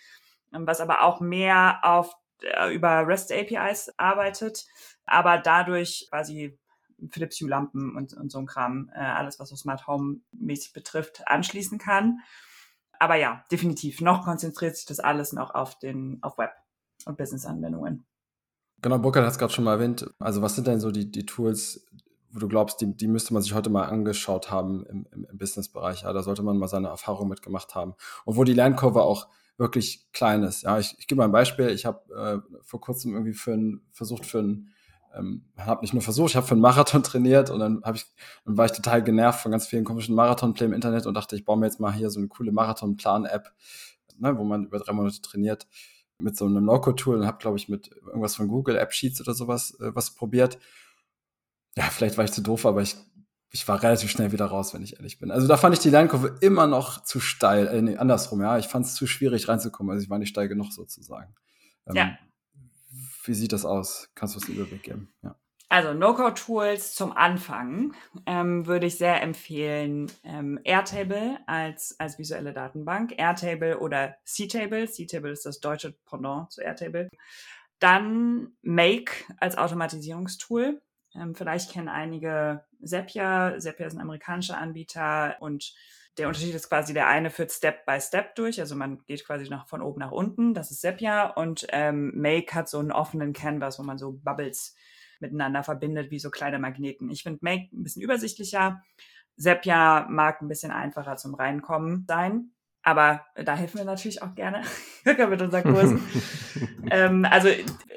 [0.53, 4.67] ähm, was aber auch mehr auf äh, über REST APIs arbeitet,
[5.05, 6.59] aber dadurch quasi
[7.13, 10.73] Philips Hue Lampen und, und so ein Kram, äh, alles was so Smart Home mäßig
[10.73, 12.19] betrifft, anschließen kann.
[12.99, 14.01] Aber ja, definitiv.
[14.01, 16.51] Noch konzentriert sich das alles noch auf den, auf Web
[17.07, 18.05] und Business-Anwendungen.
[18.83, 20.11] Genau, Burkhard hat es gerade schon mal erwähnt.
[20.19, 21.87] Also was sind denn so die, die Tools,
[22.31, 25.39] wo du glaubst, die, die müsste man sich heute mal angeschaut haben im, im, im
[25.39, 26.03] Business-Bereich?
[26.03, 27.95] Ja, da sollte man mal seine Erfahrung mitgemacht haben.
[28.25, 30.63] Und wo die Lernkurve auch wirklich klein ist.
[30.63, 31.69] Ja, ich, ich gebe mal ein Beispiel.
[31.69, 34.71] Ich habe äh, vor kurzem irgendwie für ein, versucht für ein
[35.15, 38.07] ähm, habe nicht nur versucht, ich habe für einen Marathon trainiert und dann habe ich,
[38.45, 41.45] dann war ich total genervt von ganz vielen komischen Marathonplänen im Internet und dachte, ich
[41.45, 43.53] baue mir jetzt mal hier so eine coole Marathonplan-App,
[44.19, 45.67] ne, wo man über drei Monate trainiert
[46.21, 49.35] mit so einem No-Code-Tool und habe, glaube ich, mit irgendwas von Google App Sheets oder
[49.35, 50.59] sowas äh, was probiert.
[51.77, 52.97] Ja, vielleicht war ich zu doof, aber ich,
[53.51, 55.31] ich war relativ schnell wieder raus, wenn ich ehrlich bin.
[55.31, 57.69] Also da fand ich die Lernkurve immer noch zu steil.
[57.69, 58.59] Äh, nee, andersrum, ja.
[58.59, 59.93] Ich fand es zu schwierig reinzukommen.
[59.93, 61.35] Also ich war nicht steil genug sozusagen.
[61.87, 62.19] Ähm, ja.
[63.25, 64.11] Wie sieht das aus?
[64.15, 65.13] Kannst du uns einen Überblick geben?
[65.23, 65.37] Ja.
[65.73, 67.95] Also No-Code-Tools zum Anfang
[68.27, 73.17] ähm, würde ich sehr empfehlen ähm, Airtable als, als visuelle Datenbank.
[73.17, 74.91] Airtable oder C-Table.
[74.91, 77.09] C-Table ist das deutsche Pendant zu Airtable.
[77.79, 80.83] Dann Make als Automatisierungstool.
[81.15, 83.55] Ähm, vielleicht kennen einige Zapier.
[83.61, 85.73] Zapier ist ein amerikanischer Anbieter und
[86.19, 89.49] der Unterschied ist quasi, der eine führt Step by Step durch, also man geht quasi
[89.49, 93.33] nach, von oben nach unten, das ist Zapier und ähm, Make hat so einen offenen
[93.33, 94.75] Canvas, wo man so Bubbles
[95.21, 97.11] miteinander verbindet, wie so kleine Magneten.
[97.11, 98.83] Ich finde Make ein bisschen übersichtlicher.
[99.37, 102.51] Sepia mag ein bisschen einfacher zum Reinkommen sein.
[102.83, 104.63] Aber da helfen wir natürlich auch gerne
[105.05, 106.03] mit unseren Kursen.
[106.91, 107.49] ähm, also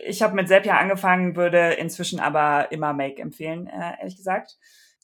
[0.05, 4.57] ich habe mit Sepia angefangen, würde inzwischen aber immer Make empfehlen, äh, ehrlich gesagt.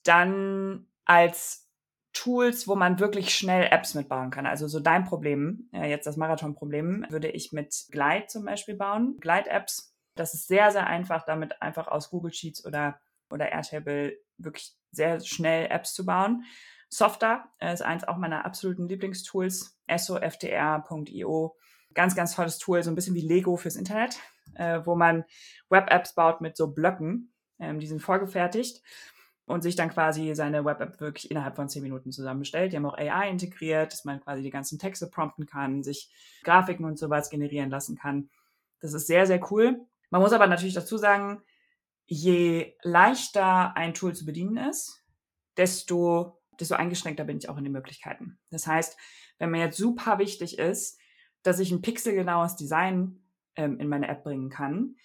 [0.03, 1.69] Dann als
[2.11, 4.45] Tools, wo man wirklich schnell Apps mitbauen kann.
[4.45, 9.17] Also so dein Problem, äh, jetzt das Marathon-Problem, würde ich mit Glide zum Beispiel bauen.
[9.19, 9.88] Glide-Apps
[10.19, 15.19] das ist sehr, sehr einfach, damit einfach aus Google Sheets oder, oder Airtable wirklich sehr
[15.21, 16.43] schnell Apps zu bauen.
[16.89, 21.55] Softer ist eins auch meiner absoluten Lieblingstools, sofdr.io.
[21.93, 24.19] Ganz, ganz tolles Tool, so ein bisschen wie Lego fürs Internet,
[24.55, 25.25] äh, wo man
[25.69, 27.33] Web-Apps baut mit so Blöcken.
[27.59, 28.81] Ähm, die sind vorgefertigt
[29.45, 32.71] und sich dann quasi seine Web-App wirklich innerhalb von zehn Minuten zusammenstellt.
[32.71, 36.11] Die haben auch AI integriert, dass man quasi die ganzen Texte prompten kann, sich
[36.43, 38.29] Grafiken und sowas generieren lassen kann.
[38.79, 39.87] Das ist sehr, sehr cool.
[40.09, 41.41] Man muss aber natürlich dazu sagen,
[42.05, 45.03] je leichter ein Tool zu bedienen ist,
[45.57, 48.39] desto, desto eingeschränkter bin ich auch in den Möglichkeiten.
[48.49, 48.97] Das heißt,
[49.37, 50.99] wenn mir jetzt super wichtig ist,
[51.43, 53.23] dass ich ein pixelgenaues Design
[53.55, 54.95] ähm, in meine App bringen kann,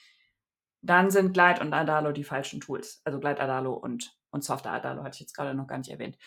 [0.80, 3.00] dann sind Glide und Adalo die falschen Tools.
[3.04, 6.18] Also Glide Adalo und, und Software Adalo hatte ich jetzt gerade noch gar nicht erwähnt.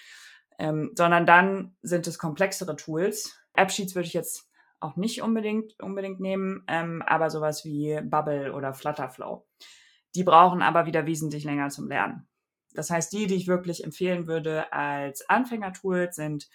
[0.60, 3.38] Ähm, sondern dann sind es komplexere Tools.
[3.54, 8.74] AppSheets würde ich jetzt auch nicht unbedingt, unbedingt nehmen, ähm, aber sowas wie Bubble oder
[8.74, 9.46] Flutterflow.
[10.16, 12.28] Die brauchen aber wieder wesentlich länger zum Lernen.
[12.74, 16.48] Das heißt, die, die ich wirklich empfehlen würde als Anfängertool, sind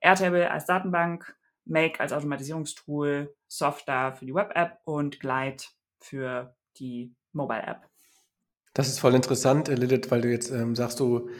[0.00, 5.64] Airtable als Datenbank, Make als Automatisierungstool, Softer für die Web-App und Glide
[6.00, 7.88] für die Mobile-App.
[8.74, 11.30] Das ist voll interessant, Lilith, weil du jetzt ähm, sagst, du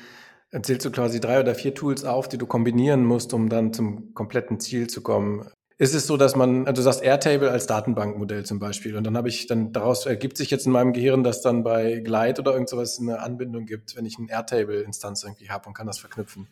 [0.50, 4.14] erzählst du quasi drei oder vier Tools auf, die du kombinieren musst, um dann zum
[4.14, 5.50] kompletten Ziel zu kommen.
[5.76, 9.16] Ist es so, dass man, also du sagst Airtable als Datenbankmodell zum Beispiel, und dann
[9.16, 12.52] habe ich dann daraus ergibt sich jetzt in meinem Gehirn, dass dann bei Glide oder
[12.52, 16.48] irgend sowas eine Anbindung gibt, wenn ich eine Airtable-Instanz irgendwie habe und kann das verknüpfen.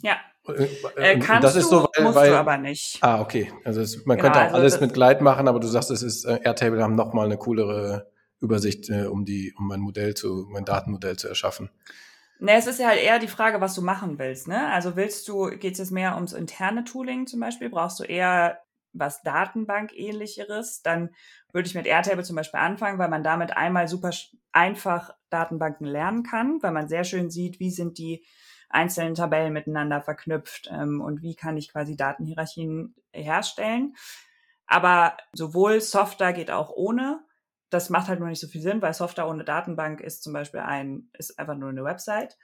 [0.00, 0.16] Ja.
[0.46, 2.98] Äh, äh, kannst das ist so, weil, musst weil, du aber nicht.
[3.00, 3.52] Ah, okay.
[3.64, 6.02] Also es, man genau, könnte auch also alles mit Glide machen, aber du sagst, es
[6.02, 10.46] ist äh, Airtable haben nochmal eine coolere Übersicht, äh, um die, um mein Modell zu,
[10.50, 11.70] mein Datenmodell zu erschaffen.
[12.42, 14.48] Ne, es ist ja halt eher die Frage, was du machen willst.
[14.48, 14.66] Ne?
[14.72, 17.70] Also willst du, geht es jetzt mehr ums interne Tooling zum Beispiel?
[17.70, 18.58] Brauchst du eher
[18.92, 20.82] was Datenbank-ähnlicheres?
[20.82, 21.10] Dann
[21.52, 24.10] würde ich mit Airtable zum Beispiel anfangen, weil man damit einmal super
[24.50, 28.24] einfach Datenbanken lernen kann, weil man sehr schön sieht, wie sind die
[28.68, 33.94] einzelnen Tabellen miteinander verknüpft ähm, und wie kann ich quasi Datenhierarchien herstellen.
[34.66, 37.20] Aber sowohl Software geht auch ohne
[37.72, 40.60] das macht halt nur nicht so viel Sinn, weil Software ohne Datenbank ist zum Beispiel
[40.60, 42.36] ein, ist einfach nur eine Website.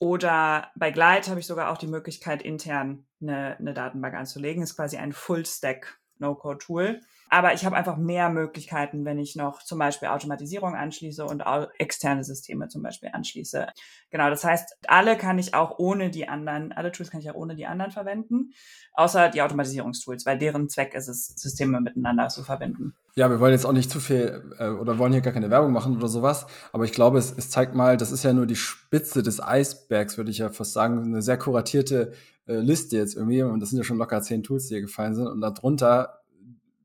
[0.00, 4.62] Oder bei Glide habe ich sogar auch die Möglichkeit, intern eine, eine Datenbank anzulegen.
[4.62, 7.00] Ist quasi ein Full-Stack No-Code-Tool.
[7.30, 11.68] Aber ich habe einfach mehr Möglichkeiten, wenn ich noch zum Beispiel Automatisierung anschließe und auch
[11.78, 13.66] externe Systeme zum Beispiel anschließe.
[14.10, 17.34] Genau, das heißt, alle kann ich auch ohne die anderen, alle Tools kann ich auch
[17.34, 18.52] ohne die anderen verwenden,
[18.94, 22.94] außer die Automatisierungstools, weil deren Zweck ist es, Systeme miteinander zu verbinden.
[23.14, 25.72] Ja, wir wollen jetzt auch nicht zu viel äh, oder wollen hier gar keine Werbung
[25.72, 28.56] machen oder sowas, aber ich glaube, es, es zeigt mal, das ist ja nur die
[28.56, 32.12] Spitze des Eisbergs, würde ich ja fast sagen, eine sehr kuratierte
[32.46, 35.14] äh, Liste jetzt irgendwie und das sind ja schon locker zehn Tools, die hier gefallen
[35.14, 36.17] sind und darunter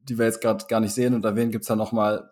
[0.03, 2.29] die wir jetzt gerade gar nicht sehen und erwähnen, gibt's da noch mal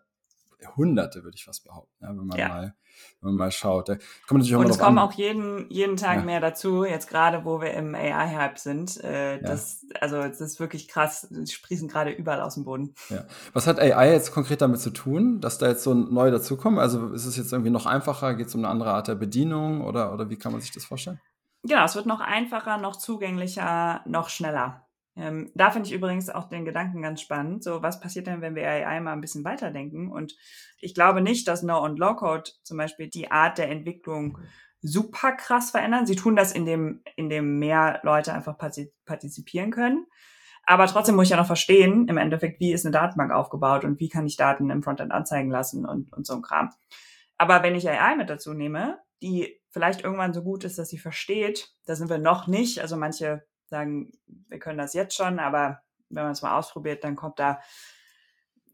[0.77, 2.47] Hunderte, würde ich fast behaupten, ja, wenn man ja.
[2.47, 2.75] mal
[3.21, 3.89] wenn man mal schaut.
[3.89, 3.95] Da
[4.27, 5.07] kommt natürlich auch und es kommen an.
[5.07, 6.23] auch jeden, jeden Tag ja.
[6.23, 9.03] mehr dazu, jetzt gerade, wo wir im AI-Hype sind.
[9.03, 12.93] Äh, das, Also es ist wirklich krass, sie sprießen gerade überall aus dem Boden.
[13.53, 16.79] Was hat AI jetzt konkret damit zu tun, dass da jetzt so neu dazukommen?
[16.79, 18.35] Also ist es jetzt irgendwie noch einfacher?
[18.35, 20.85] Geht es um eine andere Art der Bedienung oder, oder wie kann man sich das
[20.85, 21.19] vorstellen?
[21.63, 24.87] Genau, es wird noch einfacher, noch zugänglicher, noch schneller.
[25.15, 27.63] Ähm, da finde ich übrigens auch den Gedanken ganz spannend.
[27.63, 30.11] So, was passiert denn, wenn wir AI mal ein bisschen weiterdenken?
[30.11, 30.35] Und
[30.79, 34.37] ich glaube nicht, dass No- und Low-Code zum Beispiel die Art der Entwicklung
[34.81, 36.05] super krass verändern.
[36.05, 40.07] Sie tun das, indem, indem mehr Leute einfach partizipieren können.
[40.63, 43.99] Aber trotzdem muss ich ja noch verstehen, im Endeffekt, wie ist eine Datenbank aufgebaut und
[43.99, 46.69] wie kann ich Daten im Frontend anzeigen lassen und, und so ein Kram.
[47.37, 50.99] Aber wenn ich AI mit dazu nehme, die vielleicht irgendwann so gut ist, dass sie
[50.99, 52.79] versteht, da sind wir noch nicht.
[52.79, 57.15] Also manche sagen, wir können das jetzt schon, aber wenn man es mal ausprobiert, dann
[57.15, 57.59] kommt da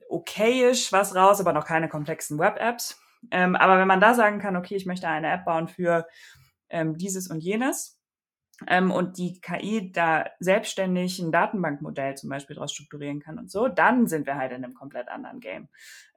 [0.09, 2.99] okayisch was raus, aber noch keine komplexen Web-Apps.
[3.31, 6.07] Ähm, aber wenn man da sagen kann, okay, ich möchte eine App bauen für
[6.69, 7.99] ähm, dieses und jenes
[8.67, 13.67] ähm, und die KI da selbstständig ein Datenbankmodell zum Beispiel daraus strukturieren kann und so,
[13.67, 15.69] dann sind wir halt in einem komplett anderen Game.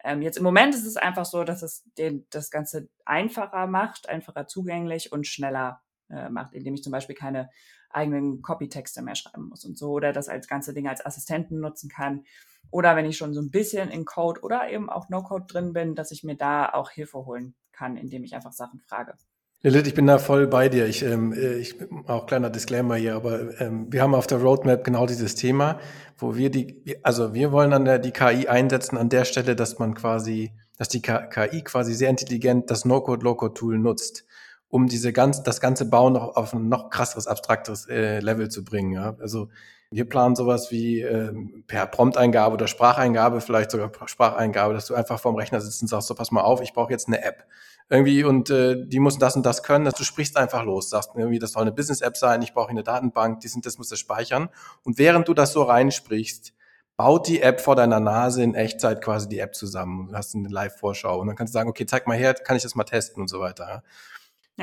[0.04, 4.08] Ähm, jetzt im Moment ist es einfach so, dass es den, das Ganze einfacher macht,
[4.08, 7.50] einfacher zugänglich und schneller äh, macht, indem ich zum Beispiel keine
[7.90, 11.90] eigenen Copytexte mehr schreiben muss und so oder das als ganze Ding als Assistenten nutzen
[11.90, 12.24] kann.
[12.70, 15.94] Oder wenn ich schon so ein bisschen in Code oder eben auch No-Code drin bin,
[15.94, 19.14] dass ich mir da auch Hilfe holen kann, indem ich einfach Sachen frage.
[19.62, 20.86] Lilith, ich bin da voll bei dir.
[20.86, 21.76] Ich, ähm, äh, ich
[22.06, 25.78] auch kleiner Disclaimer hier, aber ähm, wir haben auf der Roadmap genau dieses Thema,
[26.16, 29.78] wo wir die, also wir wollen an der die KI einsetzen an der Stelle, dass
[29.78, 34.24] man quasi, dass die KI quasi sehr intelligent das No-Code, Low-Code-Tool nutzt
[34.70, 38.64] um diese ganz, das ganze Bauen noch auf ein noch krasseres, abstrakteres äh, Level zu
[38.64, 38.92] bringen.
[38.92, 39.16] Ja?
[39.20, 39.48] Also
[39.90, 41.32] wir planen sowas wie äh,
[41.66, 46.06] per Prompteingabe oder Spracheingabe, vielleicht sogar Spracheingabe, dass du einfach vorm Rechner sitzt und sagst,
[46.06, 47.44] so pass mal auf, ich brauche jetzt eine App.
[47.88, 51.10] Irgendwie und äh, die muss das und das können, dass du sprichst einfach los, sagst
[51.16, 53.98] irgendwie, das soll eine Business-App sein, ich brauche eine Datenbank, die sind, das muss das
[53.98, 54.48] speichern.
[54.84, 56.54] Und während du das so reinsprichst,
[56.96, 60.08] baut die App vor deiner Nase in Echtzeit quasi die App zusammen.
[60.08, 62.62] Du hast eine Live-Vorschau und dann kannst du sagen, okay, zeig mal her, kann ich
[62.62, 63.82] das mal testen und so weiter.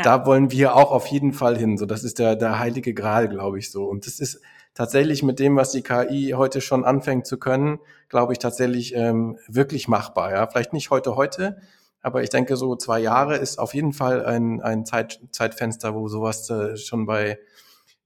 [0.04, 1.78] Da wollen wir auch auf jeden Fall hin.
[1.78, 3.86] So, das ist der, der heilige Gral, glaube ich so.
[3.86, 4.42] Und das ist
[4.74, 7.80] tatsächlich mit dem, was die KI heute schon anfängt zu können,
[8.10, 10.32] glaube ich tatsächlich ähm, wirklich machbar.
[10.32, 11.58] Ja, vielleicht nicht heute heute,
[12.02, 16.08] aber ich denke, so zwei Jahre ist auf jeden Fall ein, ein Zeit, Zeitfenster, wo
[16.08, 17.40] sowas äh, schon bei,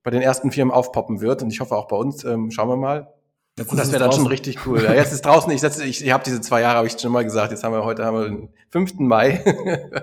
[0.01, 1.43] bei den ersten Firmen aufpoppen wird.
[1.43, 2.23] Und ich hoffe auch bei uns.
[2.23, 3.13] Ähm, schauen wir mal.
[3.57, 4.81] Jetzt das wäre dann schon richtig cool.
[4.81, 7.11] Ja, jetzt ist draußen, ich, setze, ich, ich habe diese zwei Jahre, habe ich schon
[7.11, 8.99] mal gesagt, jetzt haben wir heute haben wir den 5.
[8.99, 9.43] Mai,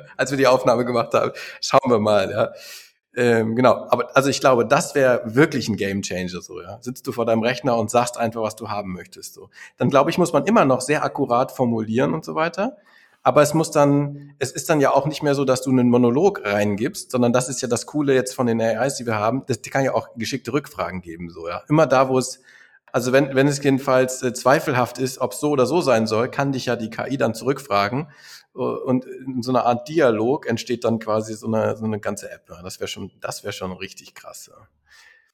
[0.16, 1.32] als wir die Aufnahme gemacht haben.
[1.60, 2.50] Schauen wir mal, ja.
[3.16, 6.78] Ähm, genau, aber also ich glaube, das wäre wirklich ein Game Changer so, ja.
[6.82, 9.34] Sitzt du vor deinem Rechner und sagst einfach, was du haben möchtest.
[9.34, 9.48] So.
[9.78, 12.76] Dann glaube ich, muss man immer noch sehr akkurat formulieren und so weiter.
[13.22, 15.90] Aber es muss dann, es ist dann ja auch nicht mehr so, dass du einen
[15.90, 19.42] Monolog reingibst, sondern das ist ja das Coole jetzt von den AIs, die wir haben.
[19.46, 21.62] Das die kann ja auch geschickte Rückfragen geben, so, ja.
[21.68, 22.40] Immer da, wo es,
[22.92, 26.30] also wenn, wenn es jedenfalls äh, zweifelhaft ist, ob es so oder so sein soll,
[26.30, 28.08] kann dich ja die KI dann zurückfragen
[28.58, 32.46] und in so einer Art Dialog entsteht dann quasi so eine, so eine ganze App.
[32.62, 34.50] Das wäre schon, das wäre schon richtig krass.
[34.52, 34.66] Ja.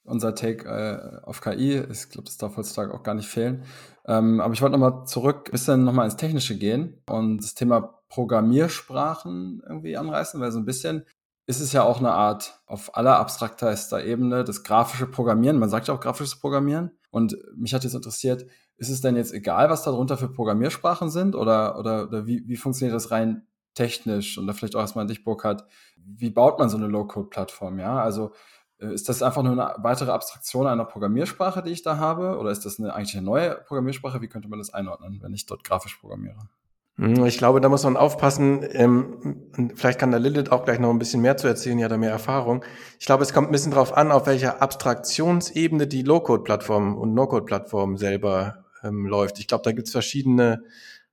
[0.04, 3.64] Unser Take äh, auf KI, ich glaube, das darf heutzutage auch gar nicht fehlen.
[4.06, 8.02] Ähm, aber ich wollte nochmal zurück, ein bisschen nochmal ins Technische gehen und das Thema
[8.08, 11.06] Programmiersprachen irgendwie anreißen, weil so ein bisschen
[11.46, 15.58] ist es ja auch eine Art auf aller abstraktester Ebene das grafische Programmieren.
[15.58, 16.90] Man sagt ja auch grafisches Programmieren.
[17.14, 18.44] Und mich hat jetzt interessiert,
[18.76, 22.56] ist es denn jetzt egal, was darunter für Programmiersprachen sind oder, oder, oder wie, wie
[22.56, 24.36] funktioniert das rein technisch?
[24.36, 25.64] Und da vielleicht auch erstmal an dich, Burkhard,
[25.96, 27.78] wie baut man so eine Low-Code-Plattform?
[27.78, 28.32] Ja, also
[28.80, 32.36] äh, ist das einfach nur eine weitere Abstraktion einer Programmiersprache, die ich da habe?
[32.36, 34.20] Oder ist das eine, eigentlich eine neue Programmiersprache?
[34.20, 36.48] Wie könnte man das einordnen, wenn ich dort grafisch programmiere?
[36.96, 38.64] Hm, ich glaube, da muss man aufpassen.
[38.72, 41.96] Ähm, vielleicht kann der Lilith auch gleich noch ein bisschen mehr zu erzählen, ja, da
[41.96, 42.64] mehr Erfahrung.
[43.00, 47.96] Ich glaube, es kommt ein bisschen darauf an, auf welcher Abstraktionsebene die Low-Code-Plattform und No-Code-Plattform
[47.96, 49.40] selber ähm, läuft.
[49.40, 50.62] Ich glaube, da gibt es verschiedene,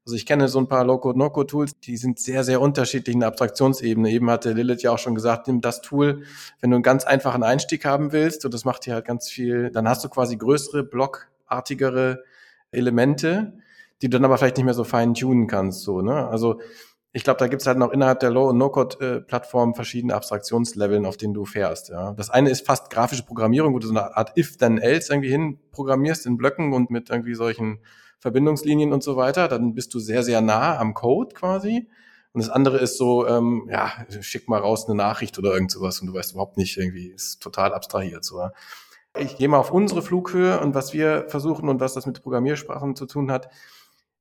[0.06, 3.30] also ich kenne so ein paar Low-Code, No-Code-Tools, die sind sehr, sehr unterschiedlich in der
[3.30, 4.12] Abstraktionsebene.
[4.12, 6.24] Eben hatte Lilith ja auch schon gesagt, nimm das Tool,
[6.60, 9.72] wenn du einen ganz einfachen Einstieg haben willst, und das macht dir halt ganz viel,
[9.72, 12.24] dann hast du quasi größere, blockartigere
[12.72, 13.54] Elemente
[14.02, 15.82] die du dann aber vielleicht nicht mehr so fein tunen kannst.
[15.82, 16.28] So, ne?
[16.28, 16.60] Also
[17.14, 21.34] ich glaube, da gibt's halt noch innerhalb der Low- und No-Code-Plattform verschiedene Abstraktionsleveln, auf denen
[21.34, 21.90] du fährst.
[21.90, 22.14] Ja.
[22.14, 26.26] Das eine ist fast grafische Programmierung, wo du so eine Art If-Then-Else irgendwie hin programmierst
[26.26, 27.80] in Blöcken und mit irgendwie solchen
[28.20, 29.50] Verbindungslinien und so weiter.
[29.50, 31.90] Dann bist du sehr, sehr nah am Code quasi.
[32.34, 36.00] Und das andere ist so, ähm, ja, schick mal raus eine Nachricht oder irgend sowas
[36.00, 38.24] und du weißt überhaupt nicht, irgendwie ist total abstrahiert.
[38.24, 38.42] So.
[39.20, 42.96] Ich gehe mal auf unsere Flughöhe und was wir versuchen und was das mit Programmiersprachen
[42.96, 43.50] zu tun hat,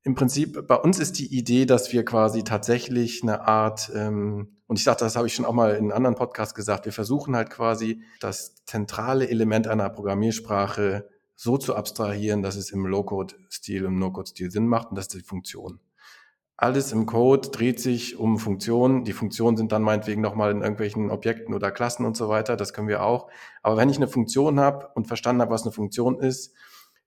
[0.02, 4.78] im Prinzip, bei uns ist die Idee, dass wir quasi tatsächlich eine Art, ähm, und
[4.78, 7.36] ich sagte, das habe ich schon auch mal in einem anderen Podcast gesagt, wir versuchen
[7.36, 13.98] halt quasi das zentrale Element einer Programmiersprache so zu abstrahieren, dass es im Low-Code-Stil, im
[13.98, 15.80] No-Code-Stil Sinn macht und das ist die Funktion.
[16.56, 19.04] Alles im Code dreht sich um Funktionen.
[19.04, 22.54] Die Funktionen sind dann meinetwegen nochmal in irgendwelchen Objekten oder Klassen und so weiter.
[22.54, 23.30] Das können wir auch.
[23.62, 26.54] Aber wenn ich eine Funktion habe und verstanden habe, was eine Funktion ist,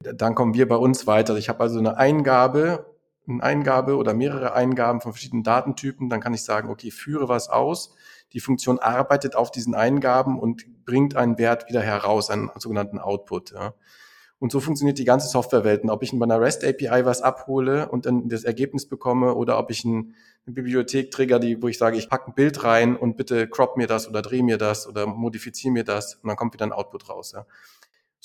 [0.04, 1.36] dann kommen wir bei uns weiter.
[1.38, 2.86] Ich habe also eine Eingabe,
[3.28, 6.10] eine Eingabe oder mehrere Eingaben von verschiedenen Datentypen.
[6.10, 7.96] Dann kann ich sagen, okay, führe was aus.
[8.34, 13.52] Die Funktion arbeitet auf diesen Eingaben und bringt einen Wert wieder heraus, einen sogenannten Output.
[13.52, 13.74] Ja.
[14.40, 15.84] Und so funktioniert die ganze Softwarewelt.
[15.84, 19.58] Und ob ich bei einer REST API was abhole und dann das Ergebnis bekomme oder
[19.58, 22.98] ob ich ein, eine Bibliothek trigger, die, wo ich sage, ich packe ein Bild rein
[22.98, 26.36] und bitte crop mir das oder dreh mir das oder modifiziere mir das und dann
[26.36, 27.32] kommt wieder ein Output raus.
[27.34, 27.46] Ja.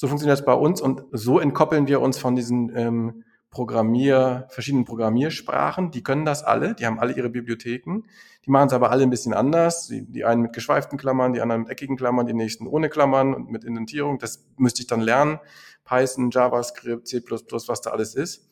[0.01, 4.85] So funktioniert das bei uns und so entkoppeln wir uns von diesen ähm, Programmier, verschiedenen
[4.85, 5.91] Programmiersprachen.
[5.91, 8.05] Die können das alle, die haben alle ihre Bibliotheken.
[8.47, 9.89] Die machen es aber alle ein bisschen anders.
[9.89, 13.35] Die, die einen mit geschweiften Klammern, die anderen mit eckigen Klammern, die nächsten ohne Klammern
[13.35, 14.21] und mit Indentierung.
[14.21, 15.41] Das müsste ich dann lernen.
[15.85, 18.49] Python, JavaScript, C++, was da alles ist.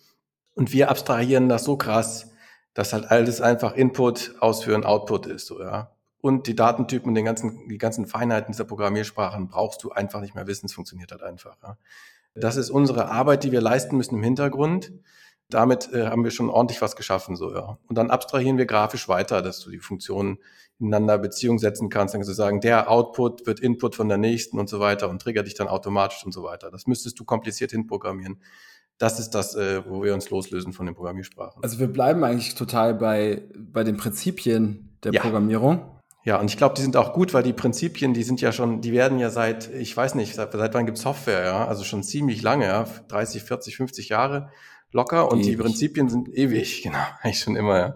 [0.57, 2.33] Und wir abstrahieren das so krass,
[2.75, 5.47] dass halt alles einfach Input, Ausführen, Output ist.
[5.47, 9.91] So, ja und die Datentypen und den ganzen, die ganzen Feinheiten dieser Programmiersprachen brauchst du
[9.91, 10.67] einfach nicht mehr wissen.
[10.67, 11.57] Es funktioniert halt einfach.
[11.63, 11.77] Ja.
[12.35, 14.93] Das ist unsere Arbeit, die wir leisten müssen im Hintergrund.
[15.49, 17.79] Damit äh, haben wir schon ordentlich was geschaffen, so, ja.
[17.87, 20.39] Und dann abstrahieren wir grafisch weiter, dass du die Funktionen
[20.81, 22.15] ineinander Beziehung setzen kannst.
[22.15, 25.23] Dann kannst du sagen, der Output wird Input von der nächsten und so weiter und
[25.23, 26.71] triggert dich dann automatisch und so weiter.
[26.71, 28.41] Das müsstest du kompliziert hinprogrammieren.
[28.99, 31.63] Das ist das, äh, wo wir uns loslösen von den Programmiersprachen.
[31.63, 35.21] Also wir bleiben eigentlich total bei, bei den Prinzipien der ja.
[35.21, 35.96] Programmierung.
[36.27, 38.81] Ja, und ich glaube, die sind auch gut, weil die Prinzipien, die sind ja schon,
[38.81, 42.03] die werden ja seit, ich weiß nicht, seit, seit wann gibt's Software, ja, also schon
[42.03, 44.51] ziemlich lange, ja, 30, 40, 50 Jahre
[44.91, 45.51] locker und ewig.
[45.51, 47.95] die Prinzipien sind ewig, genau, eigentlich schon immer, ja.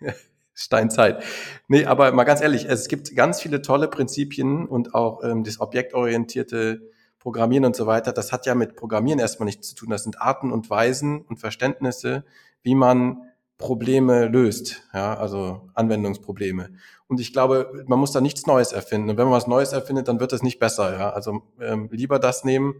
[0.54, 1.24] Steinzeit.
[1.66, 5.58] Nee, aber mal ganz ehrlich, es gibt ganz viele tolle Prinzipien und auch ähm, das
[5.58, 9.90] objektorientierte Programmieren und so weiter, das hat ja mit Programmieren erstmal nichts zu tun.
[9.90, 12.24] Das sind Arten und Weisen und Verständnisse,
[12.62, 13.22] wie man
[13.58, 16.70] Probleme löst, ja, also Anwendungsprobleme.
[17.06, 19.10] Und ich glaube, man muss da nichts Neues erfinden.
[19.10, 21.10] Und wenn man was Neues erfindet, dann wird es nicht besser, ja.
[21.10, 22.74] Also ähm, lieber das nehmen,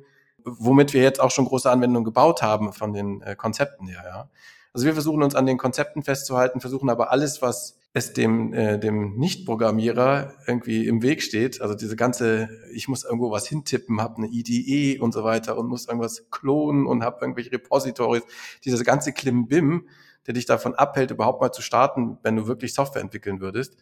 [0.44, 4.30] womit wir jetzt auch schon große Anwendungen gebaut haben von den äh, Konzepten her, ja.
[4.72, 8.76] Also wir versuchen uns an den Konzepten festzuhalten, versuchen aber alles, was es dem, äh,
[8.76, 14.16] dem Nicht-Programmierer irgendwie im Weg steht, also diese ganze, ich muss irgendwo was hintippen, habe
[14.16, 18.24] eine IDE und so weiter und muss irgendwas klonen und habe irgendwelche Repositories,
[18.64, 19.86] dieses ganze Klimbim,
[20.26, 23.76] der dich davon abhält, überhaupt mal zu starten, wenn du wirklich Software entwickeln würdest.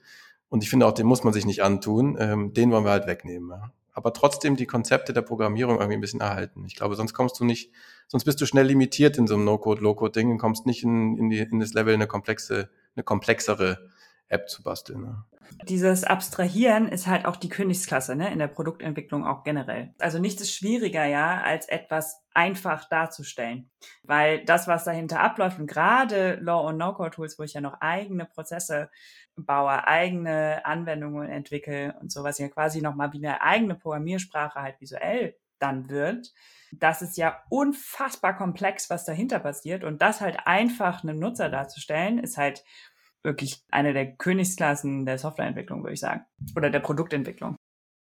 [0.49, 2.17] Und ich finde auch, den muss man sich nicht antun.
[2.19, 3.51] Ähm, den wollen wir halt wegnehmen.
[3.51, 3.73] Ja.
[3.95, 6.65] Aber trotzdem die Konzepte der Programmierung irgendwie ein bisschen erhalten.
[6.67, 7.71] Ich glaube, sonst kommst du nicht,
[8.09, 11.31] sonst bist du schnell limitiert in so einem No-Code, Low-Code-Ding und kommst nicht in, in,
[11.31, 13.89] die, in das Level, eine komplexe, eine komplexere
[14.29, 15.03] App zu basteln.
[15.03, 15.25] Ne?
[15.69, 19.95] Dieses Abstrahieren ist halt auch die Königsklasse ne, in der Produktentwicklung auch generell.
[19.99, 23.71] Also nichts ist schwieriger, ja, als etwas einfach darzustellen.
[24.03, 28.25] Weil das, was dahinter abläuft, und gerade Law- und No-Code-Tools, wo ich ja noch eigene
[28.25, 28.91] Prozesse
[29.37, 35.37] baue, eigene Anwendungen entwickle und sowas ja quasi nochmal wie eine eigene Programmiersprache halt visuell
[35.59, 36.33] dann wird,
[36.73, 39.85] das ist ja unfassbar komplex, was dahinter passiert.
[39.85, 42.65] Und das halt einfach einem Nutzer darzustellen, ist halt
[43.23, 46.23] wirklich eine der Königsklassen der Softwareentwicklung, würde ich sagen.
[46.57, 47.57] Oder der Produktentwicklung.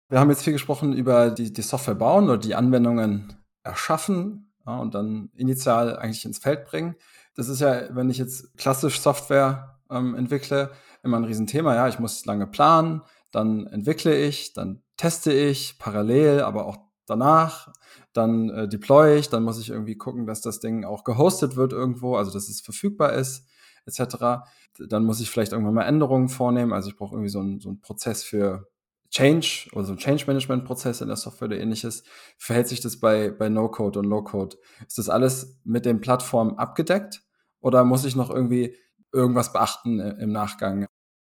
[0.10, 4.78] Wir haben jetzt viel gesprochen über die, die Software bauen oder die Anwendungen erschaffen ja,
[4.78, 6.96] und dann initial eigentlich ins Feld bringen.
[7.36, 10.72] Das ist ja, wenn ich jetzt klassisch Software ähm, entwickle,
[11.04, 11.76] immer ein Riesenthema.
[11.76, 13.02] Ja, ich muss lange planen,
[13.32, 17.72] dann entwickle ich, dann teste ich parallel, aber auch danach,
[18.14, 21.72] dann äh, deploy ich, dann muss ich irgendwie gucken, dass das Ding auch gehostet wird
[21.72, 23.48] irgendwo, also dass es verfügbar ist
[23.86, 24.44] etc.
[24.90, 26.74] Dann muss ich vielleicht irgendwann mal Änderungen vornehmen.
[26.74, 28.68] Also ich brauche irgendwie so einen, so einen Prozess für
[29.12, 32.04] Change oder so ein Change Management Prozess in der Software oder ähnliches.
[32.38, 34.58] Verhält sich das bei, bei No-Code und Low-Code?
[34.88, 37.22] Ist das alles mit den Plattformen abgedeckt
[37.60, 38.76] oder muss ich noch irgendwie
[39.12, 40.86] irgendwas beachten im Nachgang?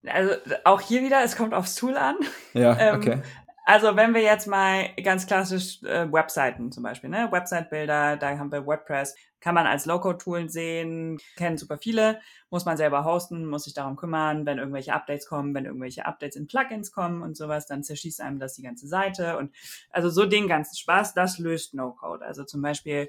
[0.07, 0.33] Also
[0.63, 2.15] auch hier wieder, es kommt aufs Tool an.
[2.53, 3.21] Ja, ähm, okay.
[3.65, 7.29] Also wenn wir jetzt mal ganz klassisch äh, Webseiten zum Beispiel, ne?
[7.31, 9.15] Website-Bilder, da haben wir WordPress,
[9.45, 12.19] kann man als Low-Code-Tool sehen, kennen super viele,
[12.49, 16.35] muss man selber hosten, muss sich darum kümmern, wenn irgendwelche Updates kommen, wenn irgendwelche Updates
[16.35, 19.55] in Plugins kommen und sowas, dann zerschießt einem das die ganze Seite und
[19.91, 22.25] also so den ganzen Spaß, das löst No-Code.
[22.25, 23.07] Also zum Beispiel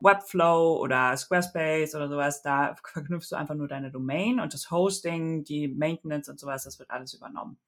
[0.00, 5.44] Webflow oder Squarespace oder sowas, da verknüpfst du einfach nur deine Domain und das Hosting,
[5.44, 7.60] die Maintenance und sowas, das wird alles übernommen.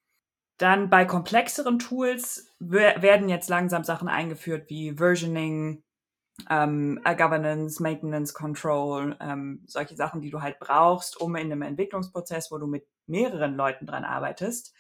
[0.57, 5.85] Dann bei komplexeren Tools werden jetzt langsam Sachen eingeführt wie Versioning,
[6.51, 12.51] ähm, Governance, Maintenance Control, ähm, solche Sachen, die du halt brauchst, um in einem Entwicklungsprozess,
[12.51, 14.75] wo du mit mehreren Leuten dran arbeitest,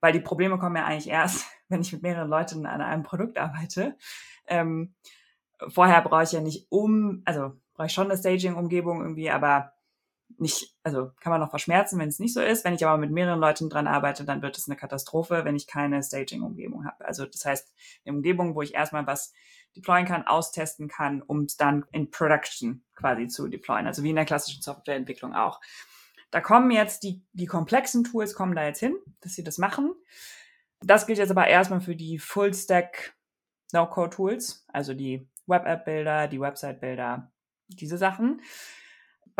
[0.00, 3.38] weil die Probleme kommen ja eigentlich erst, wenn ich mit mehreren Leuten an einem Produkt
[3.38, 3.96] arbeite.
[4.46, 4.94] Ähm,
[5.68, 9.72] vorher brauche ich ja nicht um, also brauche ich schon eine Staging-Umgebung irgendwie, aber
[10.38, 12.64] nicht, also kann man noch verschmerzen, wenn es nicht so ist.
[12.64, 15.66] Wenn ich aber mit mehreren Leuten dran arbeite, dann wird es eine Katastrophe, wenn ich
[15.66, 17.04] keine Staging-Umgebung habe.
[17.04, 17.72] Also das heißt,
[18.04, 19.32] eine Umgebung, wo ich erstmal was
[19.76, 23.86] deployen kann, austesten kann, um es dann in Production quasi zu deployen.
[23.86, 25.60] Also wie in der klassischen Softwareentwicklung auch.
[26.30, 29.92] Da kommen jetzt die, die komplexen Tools kommen da jetzt hin, dass sie das machen.
[30.80, 33.14] Das gilt jetzt aber erstmal für die Full-Stack
[33.72, 37.30] No-Code-Tools, also die Web-App-Bilder, die Website-Bilder,
[37.68, 38.40] diese Sachen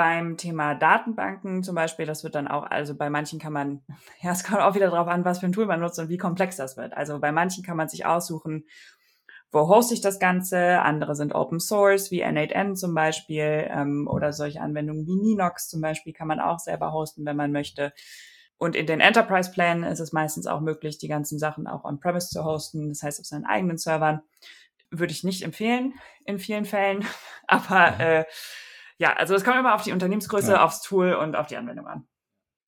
[0.01, 3.83] beim Thema Datenbanken zum Beispiel, das wird dann auch, also bei manchen kann man,
[4.23, 6.17] ja, es kommt auch wieder darauf an, was für ein Tool man nutzt und wie
[6.17, 6.95] komplex das wird.
[6.95, 8.65] Also bei manchen kann man sich aussuchen,
[9.53, 10.81] wo hoste ich das Ganze?
[10.81, 15.81] Andere sind Open Source, wie N8N zum Beispiel, ähm, oder solche Anwendungen wie Ninox zum
[15.81, 17.93] Beispiel kann man auch selber hosten, wenn man möchte.
[18.59, 22.45] Und in den Enterprise-Plänen ist es meistens auch möglich, die ganzen Sachen auch on-premise zu
[22.45, 24.21] hosten, das heißt auf seinen eigenen Servern.
[24.91, 25.95] Würde ich nicht empfehlen
[26.27, 27.05] in vielen Fällen,
[27.49, 28.25] aber äh,
[28.99, 30.65] ja, also es kommt immer auf die Unternehmensgröße, ja.
[30.65, 32.07] aufs Tool und auf die Anwendung an.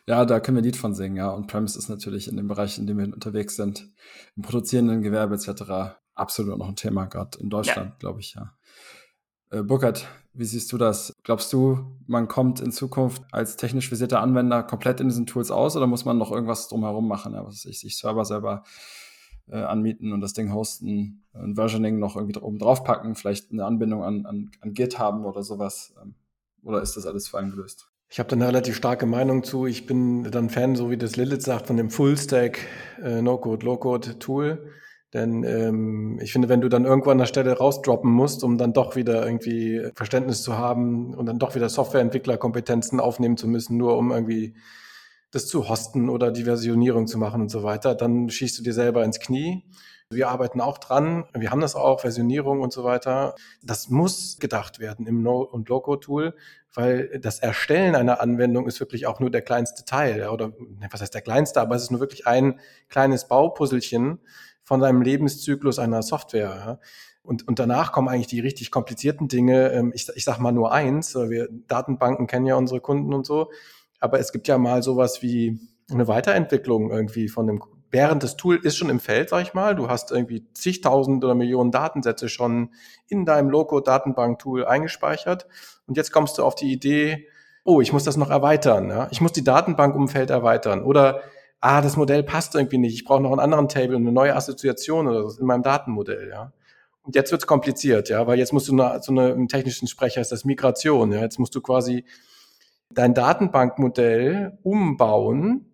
[0.06, 1.28] Ja, da können wir ein Lied von singen, ja.
[1.28, 3.88] Und Premise ist natürlich in dem Bereich, in dem wir unterwegs sind,
[4.34, 6.01] im produzierenden Gewerbe etc.
[6.14, 7.96] absolut noch ein Thema, gerade in Deutschland, ja.
[7.98, 8.52] glaube ich, ja.
[9.50, 11.14] Äh, Burkhard, wie siehst du das?
[11.24, 15.76] Glaubst du, man kommt in Zukunft als technisch visierter Anwender komplett in diesen Tools aus
[15.76, 17.34] oder muss man noch irgendwas drumherum machen?
[17.34, 18.64] Ja, was ich, sich Server selber
[19.48, 23.66] äh, anmieten und das Ding hosten, ein Versioning noch irgendwie oben drauf packen, vielleicht eine
[23.66, 25.94] Anbindung an, an, an Git haben oder sowas.
[26.02, 26.14] Ähm,
[26.62, 27.88] oder ist das alles fein gelöst?
[28.08, 29.66] Ich habe da eine relativ starke Meinung zu.
[29.66, 32.58] Ich bin dann Fan, so wie das Lilith sagt, von dem Full-Stack
[33.02, 34.72] äh, No-Code, Low-Code-Tool.
[35.12, 38.72] Denn ähm, ich finde, wenn du dann irgendwann an der Stelle rausdroppen musst, um dann
[38.72, 43.98] doch wieder irgendwie Verständnis zu haben und dann doch wieder Softwareentwicklerkompetenzen aufnehmen zu müssen, nur
[43.98, 44.54] um irgendwie
[45.30, 48.72] das zu hosten oder die Versionierung zu machen und so weiter, dann schießt du dir
[48.72, 49.64] selber ins Knie.
[50.10, 51.24] Wir arbeiten auch dran.
[51.34, 53.34] Wir haben das auch, Versionierung und so weiter.
[53.62, 56.34] Das muss gedacht werden im No- und Low-Code-Tool,
[56.74, 60.28] weil das Erstellen einer Anwendung ist wirklich auch nur der kleinste Teil.
[60.28, 62.60] Oder ne, was heißt der kleinste, aber es ist nur wirklich ein
[62.90, 64.20] kleines Baupuzzelchen
[64.72, 66.80] von einem Lebenszyklus einer Software.
[67.22, 69.70] Und, und danach kommen eigentlich die richtig komplizierten Dinge.
[69.70, 73.50] Ähm, ich, ich sage mal nur eins, wir Datenbanken kennen ja unsere Kunden und so.
[74.00, 75.60] Aber es gibt ja mal sowas wie
[75.90, 79.76] eine Weiterentwicklung irgendwie von dem, während das Tool ist schon im Feld, sag ich mal.
[79.76, 82.70] Du hast irgendwie zigtausend oder Millionen Datensätze schon
[83.08, 85.48] in deinem Loco-Datenbank-Tool eingespeichert.
[85.86, 87.28] Und jetzt kommst du auf die Idee,
[87.62, 89.08] oh, ich muss das noch erweitern, ja?
[89.10, 91.20] ich muss die Datenbankumfeld erweitern oder
[91.62, 94.34] ah, das Modell passt irgendwie nicht, ich brauche noch einen anderen Table und eine neue
[94.34, 96.52] Assoziation oder so in meinem Datenmodell, ja.
[97.04, 100.20] Und jetzt wird's kompliziert, ja, weil jetzt musst du eine, so eine, im technischen Sprecher
[100.20, 101.20] ist das Migration, ja.
[101.20, 102.04] Jetzt musst du quasi
[102.90, 105.66] dein Datenbankmodell umbauen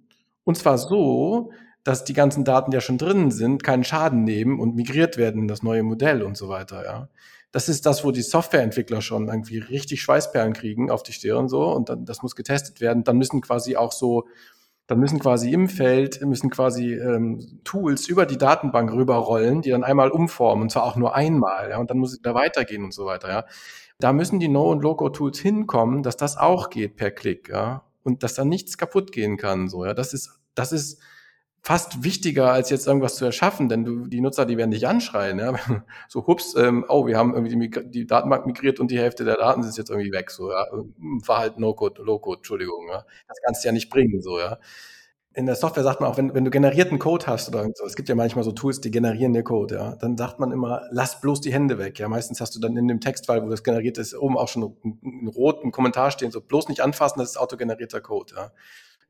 [0.44, 1.50] und zwar so,
[1.84, 5.48] dass die ganzen Daten ja schon drin sind, keinen Schaden nehmen und migriert werden in
[5.48, 7.08] das neue Modell und so weiter, ja.
[7.50, 11.64] Das ist das, wo die Softwareentwickler schon irgendwie richtig Schweißperlen kriegen auf die Stirn so
[11.72, 13.04] und dann das muss getestet werden.
[13.04, 14.26] Dann müssen quasi auch so
[14.88, 19.84] dann müssen quasi im Feld, müssen quasi ähm, Tools über die Datenbank rüberrollen, die dann
[19.84, 22.94] einmal umformen, und zwar auch nur einmal, ja, und dann muss es wieder weitergehen und
[22.94, 23.44] so weiter, ja.
[24.00, 28.22] Da müssen die No- und Loco-Tools hinkommen, dass das auch geht per Klick, ja, und
[28.22, 29.92] dass da nichts kaputt gehen kann, so, ja.
[29.92, 31.02] Das ist, das ist
[31.62, 35.38] fast wichtiger, als jetzt irgendwas zu erschaffen, denn du, die Nutzer, die werden dich anschreien,
[35.38, 35.54] ja.
[36.08, 39.36] So, hups, ähm, oh, wir haben irgendwie die, die, Datenbank migriert und die Hälfte der
[39.36, 40.66] Daten ist jetzt irgendwie weg, so, ja.
[41.22, 43.04] Verhalten No-Code, Low-Code, Entschuldigung, ja.
[43.28, 44.58] Das kannst du ja nicht bringen, so, ja.
[45.34, 47.94] In der Software sagt man auch, wenn, wenn du generierten Code hast oder so, es
[47.94, 51.20] gibt ja manchmal so Tools, die generieren dir Code, ja, dann sagt man immer, lass
[51.20, 52.08] bloß die Hände weg, ja.
[52.08, 55.00] Meistens hast du dann in dem Textfile, wo das generiert ist, oben auch schon einen,
[55.04, 58.52] einen roten Kommentar stehen, so bloß nicht anfassen, das ist autogenerierter Code, ja.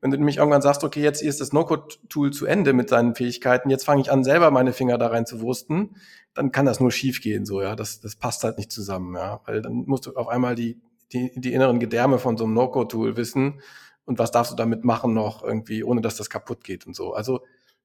[0.01, 3.69] Wenn du nämlich irgendwann sagst, okay, jetzt ist das No-Code-Tool zu Ende mit seinen Fähigkeiten,
[3.69, 5.95] jetzt fange ich an, selber meine Finger da rein zu wursten,
[6.33, 7.75] dann kann das nur schief gehen, so, ja.
[7.75, 9.41] Das, das passt halt nicht zusammen, ja.
[9.45, 10.79] Weil dann musst du auf einmal die,
[11.11, 13.61] die, die inneren Gedärme von so einem No-Code-Tool wissen
[14.05, 17.13] und was darfst du damit machen noch irgendwie, ohne dass das kaputt geht und so.
[17.13, 17.41] Also,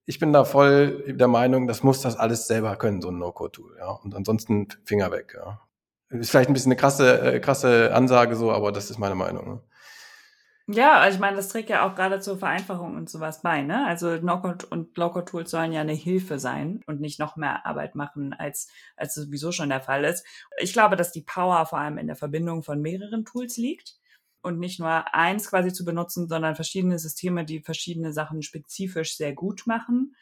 [0.07, 3.77] ich bin da voll der Meinung, das muss das alles selber können, so ein No-Code-Tool,
[3.79, 3.91] ja.
[3.91, 5.61] Und ansonsten Finger weg, ja.
[6.11, 9.49] Ist vielleicht ein bisschen eine krasse, äh, krasse Ansage so, aber das ist meine Meinung.
[9.49, 9.61] Ne?
[10.67, 13.87] Ja, also ich meine, das trägt ja auch gerade zur Vereinfachung und sowas bei, ne?
[13.87, 18.33] Also No-Code und Low-Code-Tools sollen ja eine Hilfe sein und nicht noch mehr Arbeit machen,
[18.33, 20.25] als, als sowieso schon der Fall ist.
[20.59, 23.99] Ich glaube, dass die Power vor allem in der Verbindung von mehreren Tools liegt
[24.41, 29.35] und nicht nur eins quasi zu benutzen, sondern verschiedene Systeme, die verschiedene Sachen spezifisch sehr
[29.35, 30.17] gut machen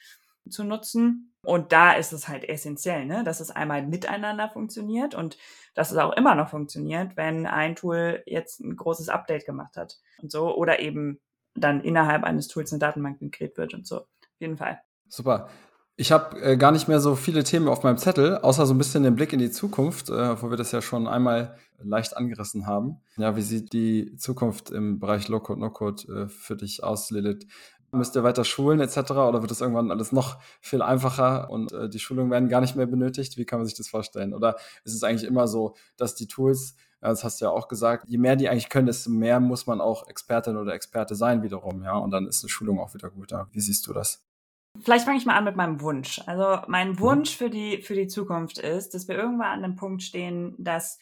[0.48, 1.32] zu nutzen.
[1.44, 5.36] Und da ist es halt essentiell, ne, dass es einmal miteinander funktioniert und
[5.74, 9.98] dass es auch immer noch funktioniert, wenn ein Tool jetzt ein großes Update gemacht hat
[10.20, 11.18] und so oder eben
[11.54, 13.96] dann innerhalb eines Tools eine Datenbank migriert wird und so.
[13.96, 14.80] Auf jeden Fall.
[15.08, 15.48] Super.
[15.96, 18.78] Ich habe äh, gar nicht mehr so viele Themen auf meinem Zettel, außer so ein
[18.78, 22.66] bisschen den Blick in die Zukunft, äh, wo wir das ja schon einmal leicht angerissen
[22.66, 23.00] haben.
[23.16, 27.46] Ja, wie sieht die Zukunft im Bereich Low-Code, No-Code äh, für dich aus, Lilith?
[27.94, 29.10] Müsst ihr weiter schulen etc.
[29.10, 32.74] oder wird das irgendwann alles noch viel einfacher und äh, die Schulungen werden gar nicht
[32.74, 33.36] mehr benötigt?
[33.36, 34.32] Wie kann man sich das vorstellen?
[34.32, 38.06] Oder ist es eigentlich immer so, dass die Tools, das hast du ja auch gesagt,
[38.08, 41.82] je mehr die eigentlich können, desto mehr muss man auch Expertin oder Experte sein wiederum,
[41.82, 43.30] ja, und dann ist eine Schulung auch wieder gut.
[43.30, 43.46] Ja.
[43.52, 44.24] Wie siehst du das?
[44.80, 46.20] Vielleicht fange ich mal an mit meinem Wunsch.
[46.26, 47.00] Also mein mhm.
[47.00, 50.98] Wunsch für die, für die Zukunft ist, dass wir irgendwann an dem Punkt stehen, dass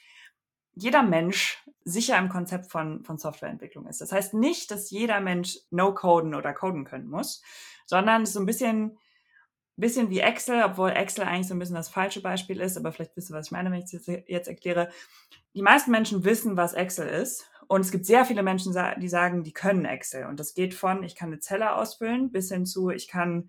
[0.75, 4.01] jeder Mensch sicher im Konzept von, von Softwareentwicklung ist.
[4.01, 7.43] Das heißt nicht, dass jeder Mensch No-Coden oder Coden können muss,
[7.87, 8.99] sondern so ein bisschen,
[9.77, 13.17] bisschen wie Excel, obwohl Excel eigentlich so ein bisschen das falsche Beispiel ist, aber vielleicht
[13.17, 14.91] wisst ihr, was ich meine, wenn ich es jetzt, jetzt erkläre.
[15.55, 17.47] Die meisten Menschen wissen, was Excel ist.
[17.67, 20.27] Und es gibt sehr viele Menschen, die sagen, die können Excel.
[20.27, 23.49] Und das geht von, ich kann eine Zelle ausfüllen, bis hin zu, ich kann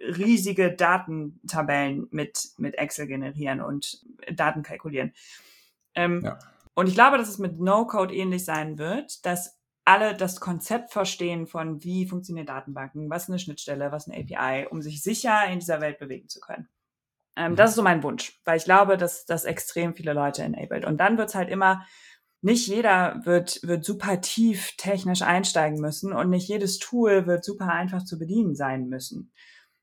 [0.00, 4.00] riesige Datentabellen mit, mit Excel generieren und
[4.32, 5.12] Daten kalkulieren.
[5.94, 6.38] Ähm, ja.
[6.78, 11.48] Und ich glaube, dass es mit No-Code ähnlich sein wird, dass alle das Konzept verstehen
[11.48, 15.58] von, wie funktionieren Datenbanken, was eine Schnittstelle, was ist eine API, um sich sicher in
[15.58, 16.68] dieser Welt bewegen zu können.
[17.34, 17.56] Ähm, mhm.
[17.56, 20.84] Das ist so mein Wunsch, weil ich glaube, dass das extrem viele Leute enabled.
[20.84, 21.84] Und dann wird es halt immer,
[22.42, 27.72] nicht jeder wird, wird super tief technisch einsteigen müssen und nicht jedes Tool wird super
[27.72, 29.32] einfach zu bedienen sein müssen.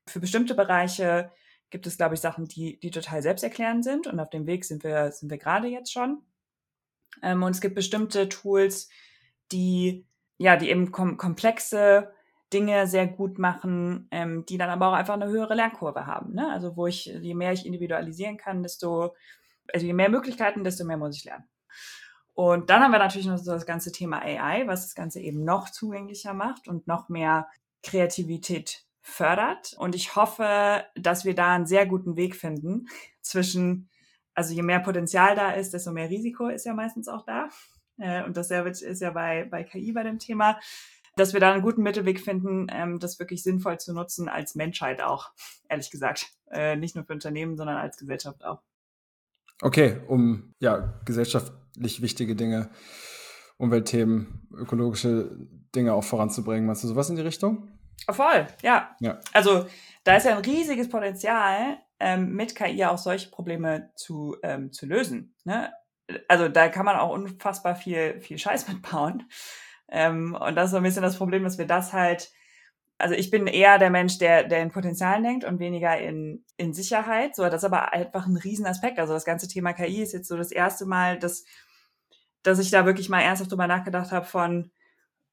[0.08, 1.30] Für bestimmte Bereiche
[1.68, 4.82] gibt es, glaube ich, Sachen, die, die total selbsterklärend sind und auf dem Weg sind
[4.82, 6.22] wir, sind wir gerade jetzt schon.
[7.22, 8.88] Ähm, und es gibt bestimmte Tools,
[9.52, 10.06] die,
[10.38, 12.12] ja, die eben kom komplexe
[12.52, 16.34] Dinge sehr gut machen, ähm, die dann aber auch einfach eine höhere Lernkurve haben.
[16.34, 16.50] Ne?
[16.50, 19.14] Also wo ich, je mehr ich individualisieren kann, desto,
[19.72, 21.44] also je mehr Möglichkeiten, desto mehr muss ich lernen.
[22.34, 25.42] Und dann haben wir natürlich noch so das ganze Thema AI, was das Ganze eben
[25.42, 27.48] noch zugänglicher macht und noch mehr
[27.82, 29.74] Kreativität fördert.
[29.78, 32.88] Und ich hoffe, dass wir da einen sehr guten Weg finden
[33.22, 33.88] zwischen
[34.36, 37.48] also je mehr Potenzial da ist, desto mehr Risiko ist ja meistens auch da.
[37.98, 40.60] Äh, und dasselbe ist ja bei, bei KI bei dem Thema,
[41.16, 45.00] dass wir da einen guten Mittelweg finden, ähm, das wirklich sinnvoll zu nutzen als Menschheit
[45.00, 45.30] auch,
[45.68, 46.28] ehrlich gesagt.
[46.50, 48.60] Äh, nicht nur für Unternehmen, sondern als Gesellschaft auch.
[49.62, 52.68] Okay, um ja gesellschaftlich wichtige Dinge,
[53.56, 55.30] Umweltthemen, ökologische
[55.74, 56.66] Dinge auch voranzubringen.
[56.66, 57.68] Meinst du sowas in die Richtung?
[58.10, 58.94] Voll, ja.
[59.00, 59.18] ja.
[59.32, 59.64] Also
[60.04, 64.86] da ist ja ein riesiges Potenzial, ähm, mit KI auch solche Probleme zu, ähm, zu
[64.86, 65.34] lösen.
[65.44, 65.72] Ne?
[66.28, 69.28] Also da kann man auch unfassbar viel, viel Scheiß mitbauen.
[69.88, 72.30] Ähm, und das ist so ein bisschen das Problem, dass wir das halt,
[72.98, 76.72] also ich bin eher der Mensch, der, der in Potenzialen denkt und weniger in, in
[76.72, 77.36] Sicherheit.
[77.36, 78.98] So, das ist aber einfach ein Riesenaspekt.
[78.98, 81.44] Also das ganze Thema KI ist jetzt so das erste Mal, dass,
[82.42, 84.70] dass ich da wirklich mal ernsthaft drüber nachgedacht habe von,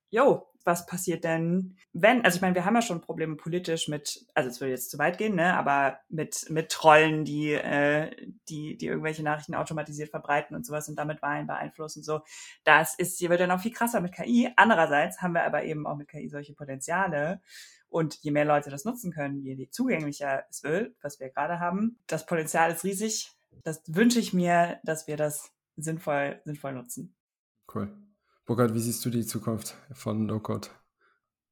[0.09, 4.25] yo, was passiert denn, wenn, also ich meine, wir haben ja schon Probleme politisch mit,
[4.33, 8.15] also es würde jetzt zu weit gehen, ne, aber mit, mit Trollen, die, äh,
[8.49, 12.03] die, die irgendwelche Nachrichten automatisiert verbreiten und sowas und damit Wahlen beeinflussen.
[12.03, 12.21] So,
[12.63, 14.51] das ist, hier wird ja noch viel krasser mit KI.
[14.55, 17.41] Andererseits haben wir aber eben auch mit KI solche Potenziale.
[17.89, 21.99] Und je mehr Leute das nutzen können, je zugänglicher es wird, was wir gerade haben,
[22.07, 23.31] das Potenzial ist riesig.
[23.63, 27.15] Das wünsche ich mir, dass wir das sinnvoll, sinnvoll nutzen.
[27.71, 27.95] Cool.
[28.45, 30.67] Burkhard, wie siehst du die Zukunft von No-Code?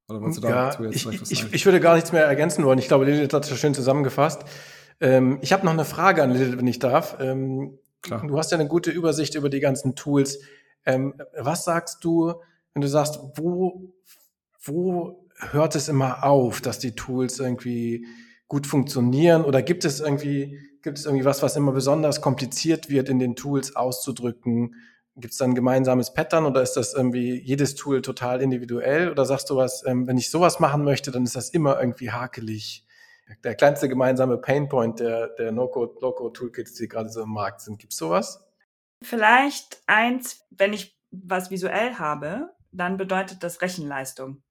[0.10, 2.80] Oder wolltest du ja, jetzt ich, was ich, ich, würde gar nichts mehr ergänzen wollen.
[2.80, 4.42] Ich glaube, Lilith hat das schön zusammengefasst.
[5.00, 7.18] Ähm, ich habe noch eine Frage an Lilith, wenn ich darf.
[7.20, 8.26] Ähm, Klar.
[8.26, 10.40] Du hast ja eine gute Übersicht über die ganzen Tools.
[10.86, 12.34] Ähm, was sagst du,
[12.74, 13.94] wenn du sagst, wo,
[14.64, 18.06] wo hört es immer auf, dass die Tools irgendwie
[18.48, 19.44] gut funktionieren?
[19.46, 23.36] Oder gibt es irgendwie, gibt es irgendwie was, was immer besonders kompliziert wird, in den
[23.36, 24.76] Tools auszudrücken?
[25.16, 29.10] Gibt es dann ein gemeinsames Pattern oder ist das irgendwie jedes Tool total individuell?
[29.10, 32.12] Oder sagst du was, ähm, wenn ich sowas machen möchte, dann ist das immer irgendwie
[32.12, 32.86] hakelig?
[33.44, 37.80] Der kleinste gemeinsame Painpoint der, der No-Code, Low-Code-Toolkits, die gerade so im Markt sind.
[37.80, 38.46] Gibt es sowas?
[39.02, 44.44] Vielleicht eins, wenn ich was visuell habe, dann bedeutet das Rechenleistung.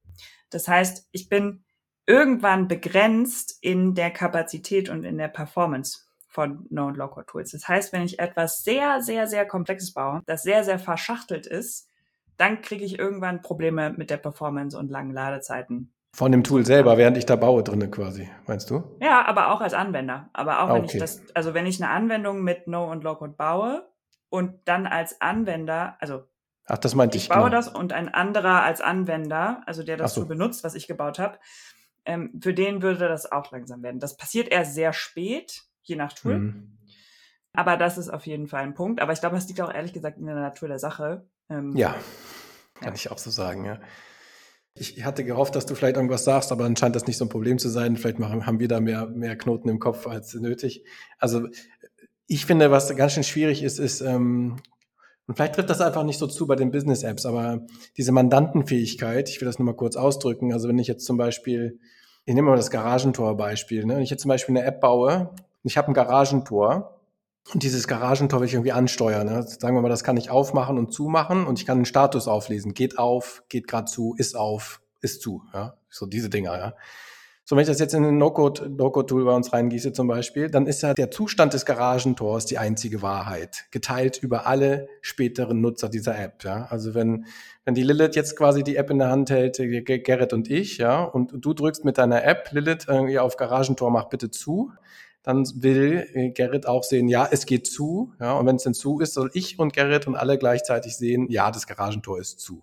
[0.50, 1.64] Das heißt, ich bin
[2.06, 7.50] irgendwann begrenzt in der Kapazität und in der Performance von No- und Low-Code-Tools.
[7.50, 11.88] Das heißt, wenn ich etwas sehr, sehr, sehr komplexes baue, das sehr, sehr verschachtelt ist,
[12.36, 15.92] dann kriege ich irgendwann Probleme mit der Performance und langen Ladezeiten.
[16.12, 18.84] Von dem Tool selber, während ich da baue drinne quasi, meinst du?
[19.00, 20.30] Ja, aber auch als Anwender.
[20.32, 20.96] Aber auch ah, wenn okay.
[20.96, 23.88] ich das, also wenn ich eine Anwendung mit No- und Low-Code baue
[24.28, 26.22] und dann als Anwender, also
[26.66, 27.24] Ach, das meinte ich.
[27.24, 27.56] Ich baue genau.
[27.56, 30.26] das und ein anderer als Anwender, also der das so.
[30.26, 31.38] benutzt, was ich gebaut habe,
[32.04, 33.98] ähm, für den würde das auch langsam werden.
[33.98, 36.38] Das passiert erst sehr spät, je nach Tool.
[36.38, 36.78] Mhm.
[37.52, 39.00] Aber das ist auf jeden Fall ein Punkt.
[39.00, 41.28] Aber ich glaube, das liegt auch ehrlich gesagt in der Natur der Sache.
[41.48, 41.96] Ähm, ja,
[42.74, 42.94] kann ja.
[42.94, 43.80] ich auch so sagen, ja.
[44.74, 47.58] Ich hatte gehofft, dass du vielleicht irgendwas sagst, aber anscheinend das nicht so ein Problem
[47.58, 47.96] zu sein.
[47.96, 50.84] Vielleicht machen, haben wir da mehr, mehr Knoten im Kopf als nötig.
[51.18, 51.48] Also
[52.26, 54.60] ich finde, was ganz schön schwierig ist, ist, ähm,
[55.26, 57.64] und vielleicht trifft das einfach nicht so zu bei den Business-Apps, aber
[57.96, 60.52] diese Mandantenfähigkeit, ich will das nur mal kurz ausdrücken.
[60.52, 61.78] Also wenn ich jetzt zum Beispiel,
[62.24, 63.94] ich nehme mal das Garagentor-Beispiel, ne?
[63.94, 65.32] wenn ich jetzt zum Beispiel eine App baue,
[65.62, 67.00] ich habe ein Garagentor
[67.52, 69.26] und dieses Garagentor will ich irgendwie ansteuern.
[69.26, 69.42] Ne?
[69.42, 72.74] Sagen wir mal, das kann ich aufmachen und zumachen und ich kann einen Status auflesen.
[72.74, 75.42] Geht auf, geht gerade zu, ist auf, ist zu.
[75.52, 75.74] Ja?
[75.88, 76.58] So diese Dinger.
[76.58, 76.74] Ja?
[77.44, 80.68] So, wenn ich das jetzt in ein No-Code-Tool no bei uns reingieße zum Beispiel, dann
[80.68, 86.16] ist ja der Zustand des Garagentors die einzige Wahrheit, geteilt über alle späteren Nutzer dieser
[86.16, 86.44] App.
[86.44, 86.66] Ja?
[86.70, 87.24] Also wenn,
[87.64, 91.02] wenn die Lilith jetzt quasi die App in der Hand hält, Gerrit und ich, ja,
[91.02, 94.70] und du drückst mit deiner App, Lilith, irgendwie auf Garagentor, mach bitte zu,
[95.22, 98.12] dann will äh, Gerrit auch sehen, ja, es geht zu.
[98.20, 101.26] Ja, und wenn es denn zu ist, soll ich und Gerrit und alle gleichzeitig sehen,
[101.30, 102.62] ja, das Garagentor ist zu.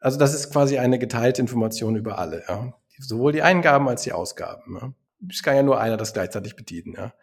[0.00, 2.42] Also das ist quasi eine geteilte Information über alle.
[2.48, 2.74] Ja.
[2.98, 4.76] Sowohl die Eingaben als die Ausgaben.
[4.80, 4.92] Ja.
[5.30, 6.94] Es kann ja nur einer das gleichzeitig bedienen.
[6.96, 7.14] Ja.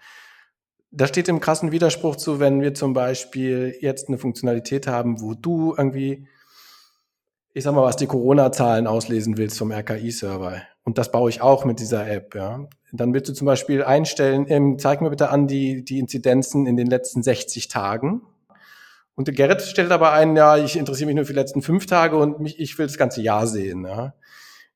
[0.92, 5.34] Da steht im krassen Widerspruch zu, wenn wir zum Beispiel jetzt eine Funktionalität haben, wo
[5.34, 6.28] du irgendwie,
[7.54, 10.64] ich sag mal, was die Corona-Zahlen auslesen willst vom RKI-Server.
[10.90, 12.34] Und das baue ich auch mit dieser App.
[12.34, 12.68] Ja.
[12.92, 16.78] Dann willst du zum Beispiel einstellen, ähm, zeig mir bitte an die, die Inzidenzen in
[16.78, 18.24] den letzten 60 Tagen.
[19.14, 21.86] Und der Gerrit stellt aber ein, ja, ich interessiere mich nur für die letzten fünf
[21.86, 23.86] Tage und mich, ich will das ganze Jahr sehen.
[23.86, 24.16] Ja.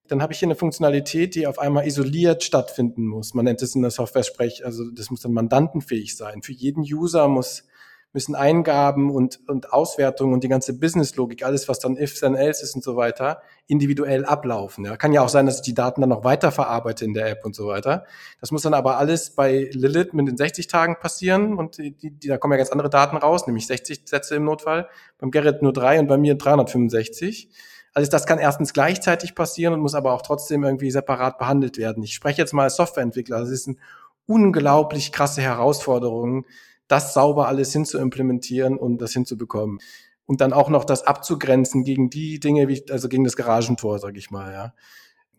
[0.07, 3.33] Dann habe ich hier eine Funktionalität, die auf einmal isoliert stattfinden muss.
[3.33, 6.43] Man nennt es in der Software-Sprech, also das muss dann mandantenfähig sein.
[6.43, 7.65] Für jeden User muss
[8.13, 12.63] müssen Eingaben und, und Auswertungen und die ganze Business-Logik, alles, was dann ifs and else
[12.63, 14.85] ist und so weiter, individuell ablaufen.
[14.85, 14.97] Ja.
[14.97, 17.55] Kann ja auch sein, dass ich die Daten dann noch weiterverarbeite in der App und
[17.55, 18.05] so weiter.
[18.39, 22.27] Das muss dann aber alles bei Lilith mit den 60 Tagen passieren und die, die,
[22.27, 24.87] da kommen ja ganz andere Daten raus, nämlich 60 Sätze im Notfall.
[25.17, 27.49] Beim Gerrit nur drei und bei mir 365.
[27.95, 32.03] Also das kann erstens gleichzeitig passieren und muss aber auch trotzdem irgendwie separat behandelt werden.
[32.03, 33.39] Ich spreche jetzt mal als Softwareentwickler.
[33.39, 33.77] Das ist eine
[34.25, 36.45] unglaublich krasse Herausforderung,
[36.87, 39.79] das sauber alles hinzuimplementieren und das hinzubekommen.
[40.25, 44.17] Und dann auch noch das abzugrenzen gegen die Dinge, wie, also gegen das Garagentor, sag
[44.17, 44.73] ich mal, ja.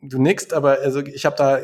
[0.06, 1.60] Du nickst, aber also ich habe da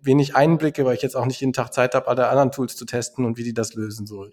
[0.00, 2.86] wenig Einblicke, weil ich jetzt auch nicht jeden Tag Zeit habe, alle anderen Tools zu
[2.86, 4.06] testen und wie die das lösen.
[4.06, 4.28] So.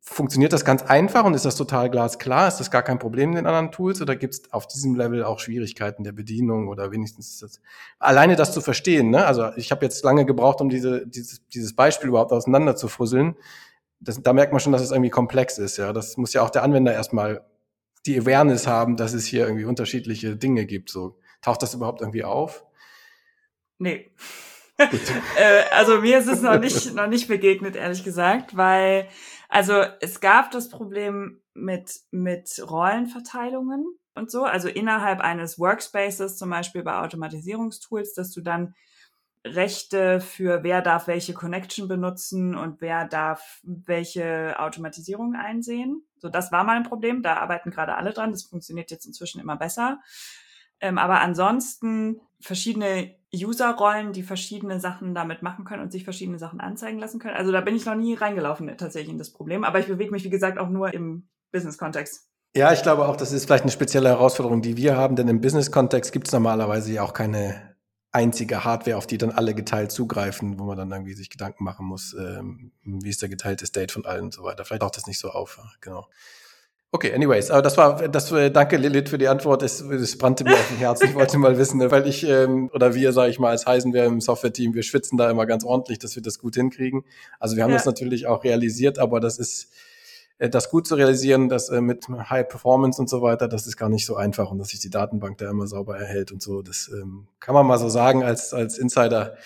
[0.00, 2.46] Funktioniert das ganz einfach und ist das total glasklar?
[2.46, 5.24] Ist das gar kein Problem in den anderen Tools oder gibt es auf diesem Level
[5.24, 7.60] auch Schwierigkeiten der Bedienung oder wenigstens das
[7.98, 9.10] alleine das zu verstehen?
[9.10, 9.26] Ne?
[9.26, 13.34] Also ich habe jetzt lange gebraucht, um diese, dieses, dieses Beispiel überhaupt auseinander zu fusseln
[14.02, 15.76] das, da merkt man schon, dass es irgendwie komplex ist.
[15.76, 17.44] Ja, das muss ja auch der Anwender erstmal
[18.06, 20.90] die Awareness haben, dass es hier irgendwie unterschiedliche Dinge gibt.
[20.90, 22.64] So taucht das überhaupt irgendwie auf?
[23.78, 24.10] Nee.
[24.78, 29.06] äh, also mir ist es noch nicht noch nicht begegnet ehrlich gesagt, weil
[29.48, 33.84] also es gab das Problem mit mit Rollenverteilungen
[34.14, 38.74] und so, also innerhalb eines Workspaces zum Beispiel bei Automatisierungstools, dass du dann
[39.44, 46.04] Rechte für wer darf welche Connection benutzen und wer darf welche Automatisierung einsehen.
[46.18, 47.22] So, das war mal ein Problem.
[47.22, 48.30] Da arbeiten gerade alle dran.
[48.30, 50.00] Das funktioniert jetzt inzwischen immer besser.
[50.80, 56.60] Ähm, aber ansonsten verschiedene User-Rollen, die verschiedene Sachen damit machen können und sich verschiedene Sachen
[56.60, 57.36] anzeigen lassen können.
[57.36, 59.64] Also da bin ich noch nie reingelaufen tatsächlich in das Problem.
[59.64, 62.28] Aber ich bewege mich, wie gesagt, auch nur im Business-Kontext.
[62.54, 65.40] Ja, ich glaube auch, das ist vielleicht eine spezielle Herausforderung, die wir haben, denn im
[65.40, 67.71] Business-Kontext gibt es normalerweise ja auch keine
[68.12, 71.86] einzige Hardware, auf die dann alle geteilt zugreifen, wo man dann irgendwie sich Gedanken machen
[71.86, 74.64] muss, ähm, wie ist der geteilte State von allen und so weiter.
[74.64, 76.06] Vielleicht taucht das nicht so auf, genau.
[76.94, 79.62] Okay, anyways, aber das war, das äh, danke Lilith für die Antwort.
[79.62, 81.08] Es, es brannte mir auf dem Herzen.
[81.08, 84.20] Ich wollte mal wissen, weil ich ähm, oder wir, sage ich mal, als Heisenwehr im
[84.20, 87.06] Software-Team, wir schwitzen da immer ganz ordentlich, dass wir das gut hinkriegen.
[87.40, 87.78] Also wir haben ja.
[87.78, 89.72] das natürlich auch realisiert, aber das ist
[90.48, 93.88] das gut zu realisieren, dass äh, mit High Performance und so weiter, das ist gar
[93.88, 96.62] nicht so einfach und dass sich die Datenbank da immer sauber erhält und so.
[96.62, 99.36] Das ähm, kann man mal so sagen als, als Insider.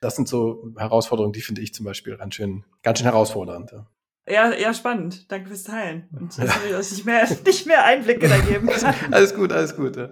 [0.00, 3.72] Das sind so Herausforderungen, die finde ich zum Beispiel ganz schön, ganz schön herausfordernd.
[3.72, 3.86] Ja.
[4.26, 5.30] Ja, ja, spannend.
[5.30, 6.08] Danke fürs Teilen.
[6.18, 6.80] Und dass ja.
[6.80, 8.94] ich nicht mehr, nicht mehr Einblicke da geben kann.
[9.10, 9.96] alles gut, alles gut.
[9.96, 10.08] Ja.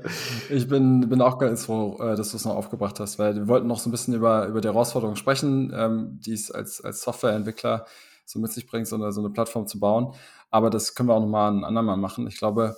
[0.51, 3.49] Ich bin, bin auch ganz froh, äh, dass du es noch aufgebracht hast, weil wir
[3.49, 7.01] wollten noch so ein bisschen über, über die Herausforderungen sprechen, ähm, die es als, als
[7.03, 7.86] Softwareentwickler
[8.33, 10.14] so mit sich bringt, so eine, so eine Plattform zu bauen.
[10.51, 12.26] Aber das können wir auch nochmal ein andermal machen.
[12.26, 12.76] Ich glaube,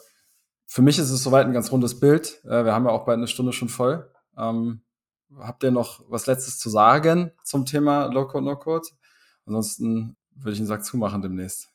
[0.67, 2.45] für mich ist es soweit ein ganz rundes Bild.
[2.45, 4.11] Äh, wir haben ja auch bald eine Stunde schon voll.
[4.37, 4.83] Ähm,
[5.39, 8.89] habt ihr noch was Letztes zu sagen zum Thema Low-Code, No-Code?
[9.47, 11.74] Ansonsten würde ich den Sack zumachen demnächst.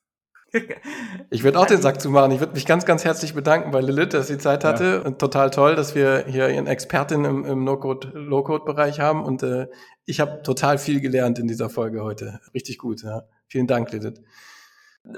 [1.30, 2.32] Ich würde auch den Sack zumachen.
[2.32, 5.02] Ich würde mich ganz, ganz herzlich bedanken bei Lilith, dass sie Zeit hatte.
[5.04, 5.08] Ja.
[5.08, 9.24] Und total toll, dass wir hier ihren Expertin im, im No-Code, Low-Code-Bereich haben.
[9.24, 9.68] Und äh,
[10.06, 12.40] ich habe total viel gelernt in dieser Folge heute.
[12.54, 13.24] Richtig gut, ja.
[13.48, 14.22] Vielen Dank, Lilith.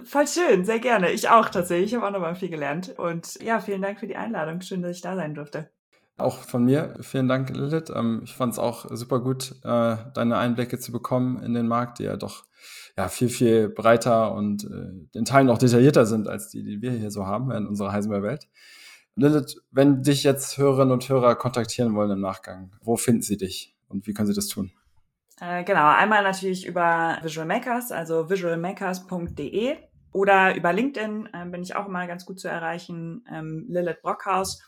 [0.06, 1.12] Voll schön, sehr gerne.
[1.12, 1.92] Ich auch tatsächlich.
[1.92, 2.98] Ich habe auch nochmal viel gelernt.
[2.98, 4.62] Und ja, vielen Dank für die Einladung.
[4.62, 5.70] Schön, dass ich da sein durfte.
[6.18, 7.92] Auch von mir vielen Dank, Lilith.
[7.94, 12.00] Ähm, ich fand es auch super gut, äh, deine Einblicke zu bekommen in den Markt,
[12.00, 12.46] die ja doch
[12.98, 16.92] ja, viel, viel breiter und äh, in Teilen auch detaillierter sind als die, die wir
[16.92, 18.48] hier so haben in unserer Heisenberg-Welt.
[19.16, 23.76] Lilith, wenn dich jetzt Hörerinnen und Hörer kontaktieren wollen im Nachgang, wo finden sie dich
[23.88, 24.72] und wie können sie das tun?
[25.40, 29.78] Äh, genau, einmal natürlich über Visual Makers, also visualmakers.de
[30.14, 34.62] oder über LinkedIn äh, bin ich auch immer ganz gut zu erreichen, ähm, Lilith Brockhaus.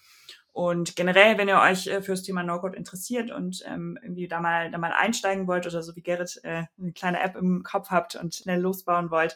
[0.54, 4.70] Und generell, wenn ihr euch äh, fürs Thema No-Code interessiert und ähm, irgendwie da mal,
[4.70, 8.16] da mal einsteigen wollt oder so wie Gerrit äh, eine kleine App im Kopf habt
[8.16, 9.36] und schnell losbauen wollt,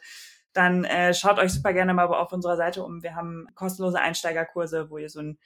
[0.53, 3.01] dann äh, schaut euch super gerne mal auf unserer Seite um.
[3.01, 5.39] Wir haben kostenlose Einsteigerkurse, wo ihr so einen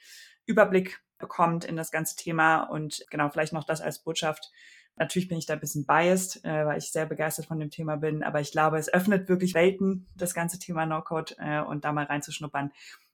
[0.44, 4.52] Überblick bekommt in das ganze Thema und genau, vielleicht noch das als Botschaft.
[4.96, 7.96] Natürlich bin ich da ein bisschen biased, äh, weil ich sehr begeistert von dem Thema
[7.96, 11.92] bin, aber ich glaube, es öffnet wirklich Welten, das ganze Thema No-Code äh, und da
[11.92, 12.72] mal reinzuschnuppern.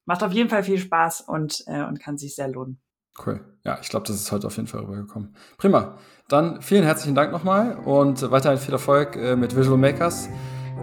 [0.09, 2.81] Macht auf jeden Fall viel Spaß und, äh, und kann sich sehr lohnen.
[3.27, 3.41] Cool.
[3.63, 5.37] Ja, ich glaube, das ist heute auf jeden Fall rübergekommen.
[5.59, 5.99] Prima.
[6.29, 10.31] Dann vielen herzlichen Dank nochmal und weiterhin viel Erfolg äh, mit Visual Makers.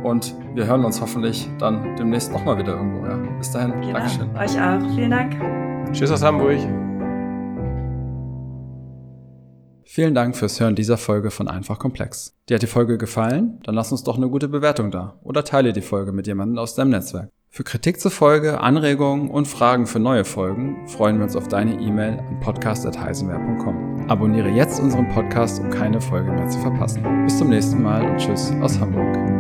[0.03, 3.03] Und wir hören uns hoffentlich dann demnächst nochmal wieder irgendwo.
[3.03, 3.17] Ja.
[3.39, 3.71] Bis dahin.
[3.81, 3.93] Genau.
[3.93, 4.35] Dankeschön.
[4.35, 4.93] Euch auch.
[4.93, 5.91] Vielen Dank.
[5.91, 6.59] Tschüss aus Hamburg.
[9.85, 12.37] Vielen Dank fürs Hören dieser Folge von Einfach Komplex.
[12.47, 13.59] Dir hat die Folge gefallen?
[13.63, 16.75] Dann lass uns doch eine gute Bewertung da oder teile die Folge mit jemandem aus
[16.75, 17.31] deinem Netzwerk.
[17.55, 21.79] Für Kritik zur Folge, Anregungen und Fragen für neue Folgen freuen wir uns auf deine
[21.79, 24.09] E-Mail an podcast.heisenwehr.com.
[24.09, 27.01] Abonniere jetzt unseren Podcast, um keine Folge mehr zu verpassen.
[27.23, 29.34] Bis zum nächsten Mal und tschüss aus Hamburg.